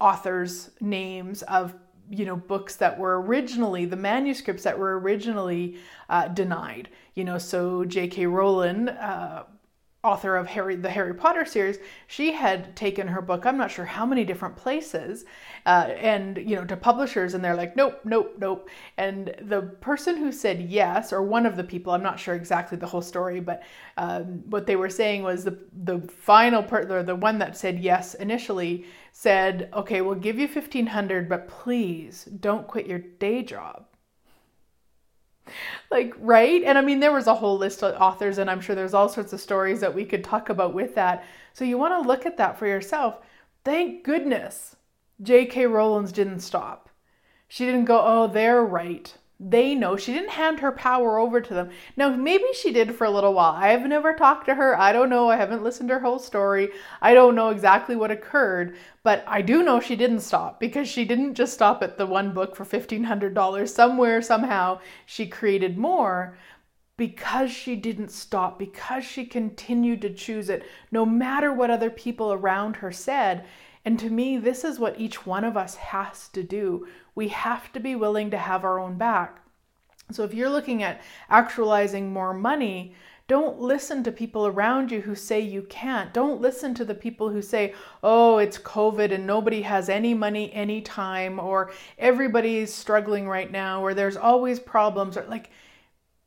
authors' 0.02 0.72
names 0.82 1.44
of 1.44 1.74
you 2.10 2.26
know 2.26 2.36
books 2.36 2.76
that 2.76 2.98
were 3.00 3.22
originally 3.22 3.86
the 3.86 3.96
manuscripts 3.96 4.64
that 4.64 4.78
were 4.78 5.00
originally 5.00 5.78
uh, 6.10 6.28
denied 6.28 6.90
you 7.14 7.24
know 7.24 7.38
so 7.38 7.86
j.k 7.86 8.26
rowling 8.26 8.90
uh, 8.90 9.44
author 10.04 10.38
of 10.38 10.48
Harry 10.48 10.76
the 10.78 10.90
Harry 10.90 11.14
Potter 11.14 11.44
series, 11.44 11.78
she 12.08 12.32
had 12.32 12.76
taken 12.76 13.08
her 13.08 13.22
book 13.22 13.46
I'm 13.46 13.58
not 13.58 13.72
sure 13.72 13.86
how 13.86 14.06
many 14.06 14.24
different 14.24 14.56
places, 14.56 15.26
uh, 15.66 15.90
and 15.98 16.38
you 16.38 16.56
know 16.56 16.66
to 16.66 16.78
publishers, 16.78 17.34
and 17.34 17.44
they're 17.44 17.56
like 17.56 17.76
nope, 17.76 18.00
nope, 18.06 18.36
nope. 18.38 18.70
And 18.98 19.36
the 19.42 19.62
person 19.82 20.18
who 20.18 20.32
said 20.32 20.62
yes, 20.62 21.12
or 21.12 21.22
one 21.22 21.46
of 21.46 21.58
the 21.58 21.64
people, 21.64 21.94
I'm 21.94 22.04
not 22.04 22.20
sure 22.20 22.36
exactly 22.36 22.78
the 22.78 22.88
whole 22.88 23.02
story, 23.02 23.42
but 23.42 23.64
um, 23.98 24.44
what 24.50 24.66
they 24.66 24.78
were 24.78 24.90
saying 24.90 25.24
was 25.24 25.44
the 25.44 25.58
the 25.84 26.00
final 26.00 26.64
part, 26.64 26.90
or 26.90 27.04
the 27.04 27.16
one 27.16 27.40
that 27.40 27.58
said 27.58 27.80
yes 27.80 28.14
initially 28.16 28.86
said, 29.12 29.70
okay, 29.74 30.02
we'll 30.02 30.16
give 30.16 30.40
you 30.40 30.48
1500, 30.48 31.28
but 31.28 31.48
please 31.50 32.26
don't 32.40 32.68
quit 32.68 32.88
your 32.88 33.00
day 33.00 33.44
job 33.44 33.89
like 35.92 36.14
right? 36.20 36.64
And 36.64 36.78
i 36.78 36.82
mean 36.82 37.00
there 37.00 37.12
was 37.12 37.28
a 37.28 37.36
whole 37.36 37.58
list 37.58 37.84
of 37.84 38.00
authors 38.02 38.38
and 38.38 38.50
i'm 38.50 38.62
sure 38.62 38.76
there's 38.76 38.94
all 38.94 39.10
sorts 39.10 39.34
of 39.34 39.42
stories 39.42 39.80
that 39.82 39.94
we 39.94 40.06
could 40.06 40.24
talk 40.24 40.50
about 40.50 40.74
with 40.74 40.96
that. 40.96 41.26
So 41.54 41.66
you 41.66 41.78
want 41.78 42.02
to 42.02 42.08
look 42.08 42.26
at 42.26 42.38
that 42.38 42.58
for 42.58 42.68
yourself. 42.68 43.20
Thank 43.64 44.04
goodness 44.04 44.76
jk 45.22 45.70
rowling's 45.70 46.12
didn't 46.12 46.40
stop. 46.40 46.90
She 47.48 47.66
didn't 47.66 47.86
go 47.86 48.02
oh 48.04 48.28
they're 48.28 48.64
right 48.64 49.14
they 49.40 49.74
know 49.74 49.96
she 49.96 50.12
didn't 50.12 50.32
hand 50.32 50.60
her 50.60 50.72
power 50.72 51.18
over 51.18 51.40
to 51.40 51.54
them. 51.54 51.70
Now, 51.96 52.10
maybe 52.10 52.44
she 52.54 52.74
did 52.74 52.94
for 52.94 53.06
a 53.06 53.10
little 53.10 53.34
while. 53.34 53.54
I 53.54 53.70
have 53.70 53.88
never 53.88 54.14
talked 54.14 54.48
to 54.48 54.56
her. 54.56 54.78
I 54.78 54.92
don't 54.92 55.10
know. 55.10 55.30
I 55.30 55.38
haven't 55.38 55.64
listened 55.64 55.88
to 55.90 55.96
her 55.96 56.02
whole 56.02 56.20
story. 56.20 56.70
I 57.02 57.14
don't 57.14 57.36
know 57.36 57.50
exactly 57.50 57.96
what 57.96 58.12
occurred, 58.12 58.76
but 59.02 59.24
I 59.26 59.42
do 59.42 59.64
know 59.64 59.80
she 59.80 59.96
didn't 59.96 60.20
stop 60.20 60.60
because 60.60 60.90
she 60.90 61.06
didn't 61.06 61.36
just 61.36 61.54
stop 61.54 61.82
at 61.82 61.98
the 61.98 62.06
one 62.06 62.34
book 62.34 62.54
for 62.54 62.66
$1,500. 62.66 63.70
Somewhere, 63.70 64.22
somehow, 64.22 64.82
she 65.06 65.26
created 65.26 65.78
more 65.78 66.38
because 66.98 67.50
she 67.50 67.78
didn't 67.78 68.12
stop, 68.12 68.60
because 68.60 69.06
she 69.06 69.26
continued 69.26 70.02
to 70.02 70.14
choose 70.14 70.50
it, 70.50 70.66
no 70.92 71.06
matter 71.06 71.54
what 71.54 71.72
other 71.72 71.90
people 71.90 72.34
around 72.34 72.76
her 72.76 72.92
said. 72.92 73.46
And 73.86 73.98
to 74.00 74.10
me, 74.10 74.38
this 74.38 74.66
is 74.66 74.80
what 74.80 75.00
each 75.00 75.26
one 75.26 75.46
of 75.46 75.56
us 75.56 75.76
has 75.76 76.28
to 76.30 76.44
do. 76.44 76.86
We 77.20 77.28
have 77.28 77.74
to 77.74 77.82
be 77.82 77.96
willing 77.96 78.32
to 78.32 78.38
have 78.38 78.64
our 78.64 78.80
own 78.80 78.98
back. 78.98 79.42
So 80.10 80.24
if 80.24 80.34
you're 80.34 80.50
looking 80.50 80.84
at 80.84 81.02
actualizing 81.30 82.14
more 82.14 82.34
money, 82.34 82.96
don't 83.28 83.60
listen 83.60 84.06
to 84.06 84.12
people 84.14 84.48
around 84.48 84.90
you 84.90 85.02
who 85.02 85.16
say 85.16 85.42
you 85.42 85.64
can't. 85.64 86.14
Don't 86.14 86.40
listen 86.40 86.74
to 86.76 86.86
the 86.86 86.96
people 86.96 87.28
who 87.28 87.42
say, 87.42 87.74
oh, 88.04 88.38
it's 88.38 88.58
COVID 88.58 89.14
and 89.14 89.28
nobody 89.28 89.64
has 89.64 89.90
any 89.90 90.14
money 90.14 90.54
anytime, 90.54 91.42
or 91.42 91.74
everybody's 91.98 92.74
struggling 92.74 93.28
right 93.28 93.52
now, 93.52 93.84
or 93.84 93.94
there's 93.94 94.16
always 94.16 94.58
problems, 94.58 95.18
or 95.18 95.26
like, 95.26 95.50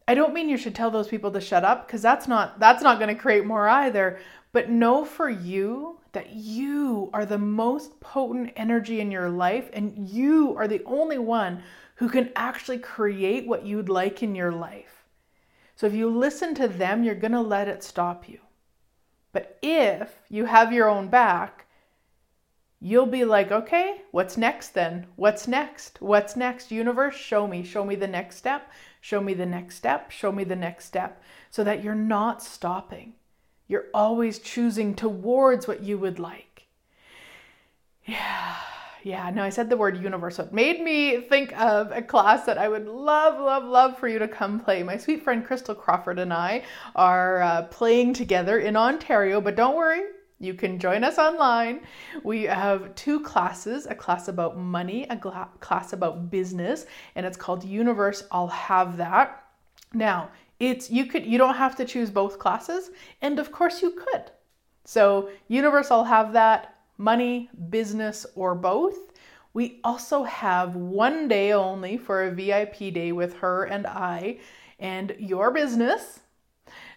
I 0.06 0.14
don't 0.14 0.34
mean 0.34 0.50
you 0.50 0.58
should 0.58 0.74
tell 0.74 0.90
those 0.90 1.08
people 1.08 1.30
to 1.30 1.40
shut 1.40 1.64
up 1.64 1.86
because 1.86 2.02
that's 2.02 2.28
not 2.28 2.60
that's 2.60 2.82
not 2.82 2.98
going 2.98 3.16
to 3.16 3.22
create 3.22 3.46
more 3.46 3.66
either. 3.66 4.18
But 4.52 4.68
know 4.68 5.06
for 5.06 5.30
you 5.30 6.01
that 6.12 6.34
you 6.34 7.10
are 7.12 7.26
the 7.26 7.38
most 7.38 7.98
potent 8.00 8.52
energy 8.56 9.00
in 9.00 9.10
your 9.10 9.30
life 9.30 9.70
and 9.72 10.08
you 10.08 10.54
are 10.56 10.68
the 10.68 10.84
only 10.84 11.18
one 11.18 11.62
who 11.96 12.08
can 12.08 12.30
actually 12.36 12.78
create 12.78 13.46
what 13.46 13.66
you'd 13.66 13.88
like 13.88 14.22
in 14.22 14.34
your 14.34 14.52
life. 14.52 15.04
So 15.76 15.86
if 15.86 15.94
you 15.94 16.08
listen 16.10 16.54
to 16.56 16.68
them, 16.68 17.02
you're 17.02 17.14
going 17.14 17.32
to 17.32 17.40
let 17.40 17.68
it 17.68 17.82
stop 17.82 18.28
you. 18.28 18.38
But 19.32 19.58
if 19.62 20.20
you 20.28 20.44
have 20.44 20.72
your 20.72 20.88
own 20.88 21.08
back, 21.08 21.66
you'll 22.80 23.06
be 23.06 23.24
like, 23.24 23.50
okay, 23.50 24.02
what's 24.10 24.36
next 24.36 24.70
then? 24.70 25.06
What's 25.16 25.48
next? 25.48 26.02
What's 26.02 26.36
next? 26.36 26.70
Universe, 26.70 27.16
show 27.16 27.46
me. 27.46 27.62
Show 27.62 27.84
me 27.84 27.94
the 27.94 28.08
next 28.08 28.36
step. 28.36 28.70
Show 29.00 29.20
me 29.20 29.32
the 29.32 29.46
next 29.46 29.76
step. 29.76 30.10
Show 30.10 30.32
me 30.32 30.44
the 30.44 30.56
next 30.56 30.84
step 30.84 31.22
so 31.50 31.64
that 31.64 31.82
you're 31.82 31.94
not 31.94 32.42
stopping. 32.42 33.14
You're 33.72 33.88
always 33.94 34.38
choosing 34.38 34.94
towards 34.94 35.66
what 35.66 35.82
you 35.82 35.96
would 35.96 36.18
like. 36.18 36.66
Yeah, 38.04 38.54
yeah. 39.02 39.30
No, 39.30 39.42
I 39.42 39.48
said 39.48 39.70
the 39.70 39.78
word 39.78 39.96
universe. 39.96 40.36
So 40.36 40.42
it 40.42 40.52
made 40.52 40.82
me 40.82 41.22
think 41.22 41.58
of 41.58 41.90
a 41.90 42.02
class 42.02 42.44
that 42.44 42.58
I 42.58 42.68
would 42.68 42.86
love, 42.86 43.40
love, 43.40 43.64
love 43.64 43.96
for 43.96 44.08
you 44.08 44.18
to 44.18 44.28
come 44.28 44.60
play. 44.60 44.82
My 44.82 44.98
sweet 44.98 45.22
friend 45.22 45.42
Crystal 45.42 45.74
Crawford 45.74 46.18
and 46.18 46.34
I 46.34 46.64
are 46.94 47.40
uh, 47.40 47.62
playing 47.62 48.12
together 48.12 48.58
in 48.58 48.76
Ontario, 48.76 49.40
but 49.40 49.56
don't 49.56 49.74
worry, 49.74 50.02
you 50.38 50.52
can 50.52 50.78
join 50.78 51.02
us 51.02 51.16
online. 51.16 51.80
We 52.24 52.42
have 52.42 52.94
two 52.94 53.20
classes 53.20 53.86
a 53.86 53.94
class 53.94 54.28
about 54.28 54.58
money, 54.58 55.06
a 55.08 55.16
class 55.16 55.94
about 55.94 56.30
business, 56.30 56.84
and 57.14 57.24
it's 57.24 57.38
called 57.38 57.64
Universe 57.64 58.24
I'll 58.30 58.48
Have 58.48 58.98
That. 58.98 59.42
Now, 59.94 60.30
it's 60.62 60.90
you 60.90 61.06
could 61.06 61.26
you 61.26 61.38
don't 61.38 61.56
have 61.56 61.74
to 61.76 61.84
choose 61.84 62.08
both 62.08 62.38
classes 62.38 62.90
and 63.20 63.38
of 63.40 63.50
course 63.50 63.82
you 63.82 63.90
could. 63.90 64.30
So 64.84 65.28
Universe 65.48 65.90
I'll 65.90 66.04
Have 66.04 66.32
That 66.32 66.76
money 66.98 67.50
business 67.68 68.24
or 68.36 68.54
both. 68.54 69.12
We 69.54 69.80
also 69.82 70.22
have 70.22 70.76
one 70.76 71.26
day 71.26 71.52
only 71.52 71.96
for 71.98 72.24
a 72.24 72.30
vip 72.30 72.78
day 72.78 73.12
with 73.12 73.34
her 73.34 73.64
and 73.64 73.86
i 73.86 74.38
and 74.78 75.14
your 75.18 75.50
business 75.50 76.20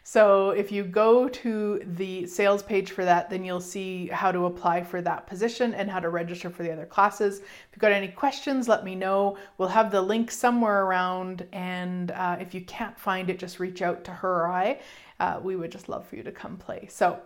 so 0.08 0.52
if 0.52 0.72
you 0.72 0.84
go 0.84 1.28
to 1.28 1.82
the 1.84 2.28
sales 2.28 2.62
page 2.62 2.92
for 2.92 3.04
that, 3.04 3.28
then 3.28 3.44
you'll 3.44 3.60
see 3.60 4.06
how 4.06 4.32
to 4.32 4.46
apply 4.46 4.84
for 4.84 5.02
that 5.02 5.26
position 5.26 5.74
and 5.74 5.90
how 5.90 6.00
to 6.00 6.10
register 6.10 6.52
for 6.52 6.62
the 6.62 6.72
other 6.72 6.86
classes. 6.86 7.40
If 7.40 7.70
you've 7.72 7.80
got 7.80 7.92
any 7.92 8.10
questions, 8.10 8.68
let 8.68 8.86
me 8.86 8.94
know. 8.94 9.36
We'll 9.58 9.70
have 9.70 9.90
the 9.90 10.04
link 10.04 10.30
somewhere 10.30 10.86
around, 10.86 11.48
and 11.52 12.12
uh, 12.12 12.38
if 12.40 12.54
you 12.54 12.62
can't 12.62 12.96
find 13.00 13.32
it, 13.32 13.40
just 13.40 13.60
reach 13.60 13.82
out 13.82 14.04
to 14.04 14.12
her 14.12 14.44
or 14.44 14.48
I. 14.48 14.80
Uh, 15.20 15.40
we 15.42 15.56
would 15.56 15.72
just 15.72 15.90
love 15.90 16.08
for 16.08 16.18
you 16.18 16.24
to 16.24 16.32
come 16.32 16.58
play. 16.58 16.86
So 16.88 17.20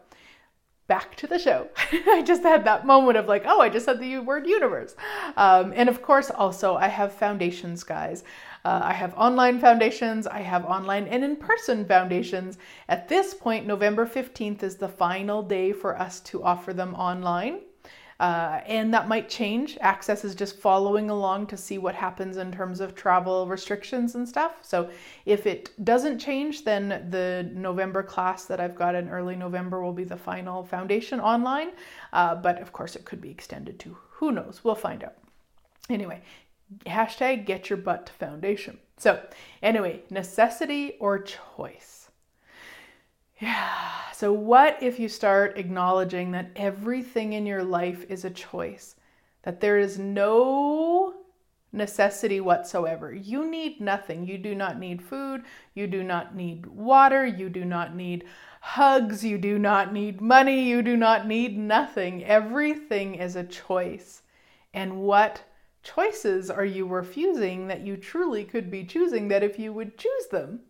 back 0.87 1.15
to 1.15 1.27
the 1.27 1.37
show. 1.37 1.67
I 1.91 2.23
just 2.25 2.43
had 2.43 2.65
that 2.65 2.85
moment 2.85 3.17
of 3.17 3.27
like, 3.27 3.43
oh, 3.45 3.61
I 3.61 3.69
just 3.69 3.85
said 3.85 3.99
the 3.99 4.19
word 4.19 4.47
universe. 4.47 4.95
Um, 5.37 5.71
and 5.75 5.87
of 5.87 6.01
course, 6.01 6.29
also, 6.31 6.75
I 6.75 6.87
have 6.87 7.13
foundations, 7.13 7.83
guys. 7.83 8.23
Uh, 8.65 8.81
I 8.83 8.93
have 8.93 9.13
online 9.15 9.59
foundations, 9.59 10.27
I 10.27 10.39
have 10.39 10.65
online 10.65 11.07
and 11.07 11.23
in 11.23 11.35
person 11.35 11.85
foundations. 11.85 12.57
At 12.89 13.07
this 13.07 13.33
point, 13.33 13.65
November 13.65 14.05
15th 14.05 14.63
is 14.63 14.75
the 14.75 14.89
final 14.89 15.41
day 15.41 15.71
for 15.71 15.99
us 15.99 16.19
to 16.21 16.43
offer 16.43 16.73
them 16.73 16.93
online. 16.95 17.61
Uh, 18.19 18.59
and 18.65 18.93
that 18.93 19.07
might 19.07 19.29
change. 19.29 19.77
Access 19.79 20.25
is 20.25 20.35
just 20.35 20.59
following 20.59 21.09
along 21.09 21.47
to 21.47 21.55
see 21.55 21.77
what 21.77 21.95
happens 21.95 22.35
in 22.35 22.51
terms 22.51 22.81
of 22.81 22.93
travel 22.93 23.47
restrictions 23.47 24.15
and 24.15 24.27
stuff. 24.27 24.57
So 24.61 24.89
if 25.25 25.47
it 25.47 25.71
doesn't 25.85 26.19
change, 26.19 26.65
then 26.65 27.07
the 27.09 27.49
November 27.53 28.03
class 28.03 28.43
that 28.45 28.59
I've 28.59 28.75
got 28.75 28.93
in 28.93 29.07
early 29.07 29.37
November 29.37 29.81
will 29.81 29.93
be 29.93 30.03
the 30.03 30.17
final 30.17 30.65
foundation 30.65 31.21
online. 31.21 31.69
Uh, 32.11 32.35
but 32.35 32.61
of 32.61 32.73
course, 32.73 32.97
it 32.97 33.05
could 33.05 33.21
be 33.21 33.31
extended 33.31 33.79
to 33.79 33.95
who 34.09 34.33
knows. 34.33 34.65
We'll 34.65 34.75
find 34.75 35.01
out. 35.01 35.15
Anyway, 35.89 36.21
hashtag 36.85 37.45
get 37.45 37.69
your 37.69 37.77
butt 37.77 38.05
to 38.07 38.13
foundation. 38.13 38.79
So, 38.97 39.21
anyway, 39.63 40.03
necessity 40.09 40.95
or 40.99 41.19
choice. 41.19 42.09
Yeah. 43.39 44.11
So, 44.13 44.33
what 44.33 44.81
if 44.83 44.99
you 44.99 45.07
start 45.07 45.57
acknowledging 45.57 46.31
that 46.31 46.51
everything 46.55 47.33
in 47.33 47.45
your 47.45 47.63
life 47.63 48.05
is 48.09 48.25
a 48.25 48.29
choice? 48.29 48.95
That 49.43 49.61
there 49.61 49.77
is 49.77 49.97
no 49.97 51.13
necessity 51.71 52.41
whatsoever. 52.41 53.13
You 53.13 53.49
need 53.49 53.79
nothing. 53.79 54.25
You 54.27 54.37
do 54.37 54.55
not 54.55 54.79
need 54.79 55.01
food. 55.01 55.43
You 55.73 55.87
do 55.87 56.03
not 56.03 56.35
need 56.35 56.65
water. 56.65 57.25
You 57.25 57.49
do 57.49 57.63
not 57.63 57.95
need 57.95 58.25
hugs. 58.61 59.23
You 59.23 59.37
do 59.37 59.57
not 59.57 59.93
need 59.93 60.19
money. 60.19 60.63
You 60.63 60.81
do 60.81 60.97
not 60.97 61.27
need 61.27 61.57
nothing. 61.57 62.25
Everything 62.25 63.15
is 63.15 63.35
a 63.35 63.43
choice. 63.43 64.23
And 64.73 65.01
what 65.01 65.43
choices 65.83 66.49
are 66.49 66.65
you 66.65 66.87
refusing 66.87 67.67
that 67.67 67.85
you 67.85 67.97
truly 67.97 68.43
could 68.43 68.69
be 68.69 68.83
choosing 68.83 69.27
that 69.29 69.43
if 69.43 69.57
you 69.59 69.73
would 69.73 69.97
choose 69.97 70.27
them? 70.31 70.61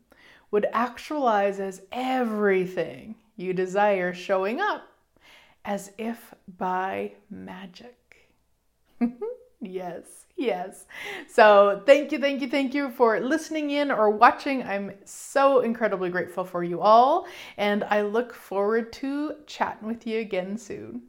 would 0.52 0.68
actualize 0.74 1.60
as 1.60 1.82
everything 1.92 3.16
you 3.36 3.54
desire 3.54 4.14
showing 4.14 4.60
up 4.60 4.84
as 5.66 5.92
if 5.98 6.34
by 6.58 7.12
magic. 7.30 7.96
yes, 9.62 10.26
yes. 10.36 10.86
So, 11.28 11.84
thank 11.86 12.12
you, 12.12 12.20
thank 12.20 12.42
you, 12.42 12.50
thank 12.50 12.74
you 12.74 12.90
for 12.90 13.20
listening 13.20 13.72
in 13.72 13.92
or 13.92 14.10
watching. 14.10 14.64
I'm 14.64 14.94
so 15.06 15.62
incredibly 15.62 16.10
grateful 16.10 16.44
for 16.44 16.64
you 16.64 16.82
all, 16.82 17.28
and 17.58 17.84
I 17.84 18.02
look 18.02 18.34
forward 18.34 18.92
to 18.94 19.36
chatting 19.46 19.88
with 19.88 20.08
you 20.08 20.20
again 20.20 20.58
soon. 20.58 21.04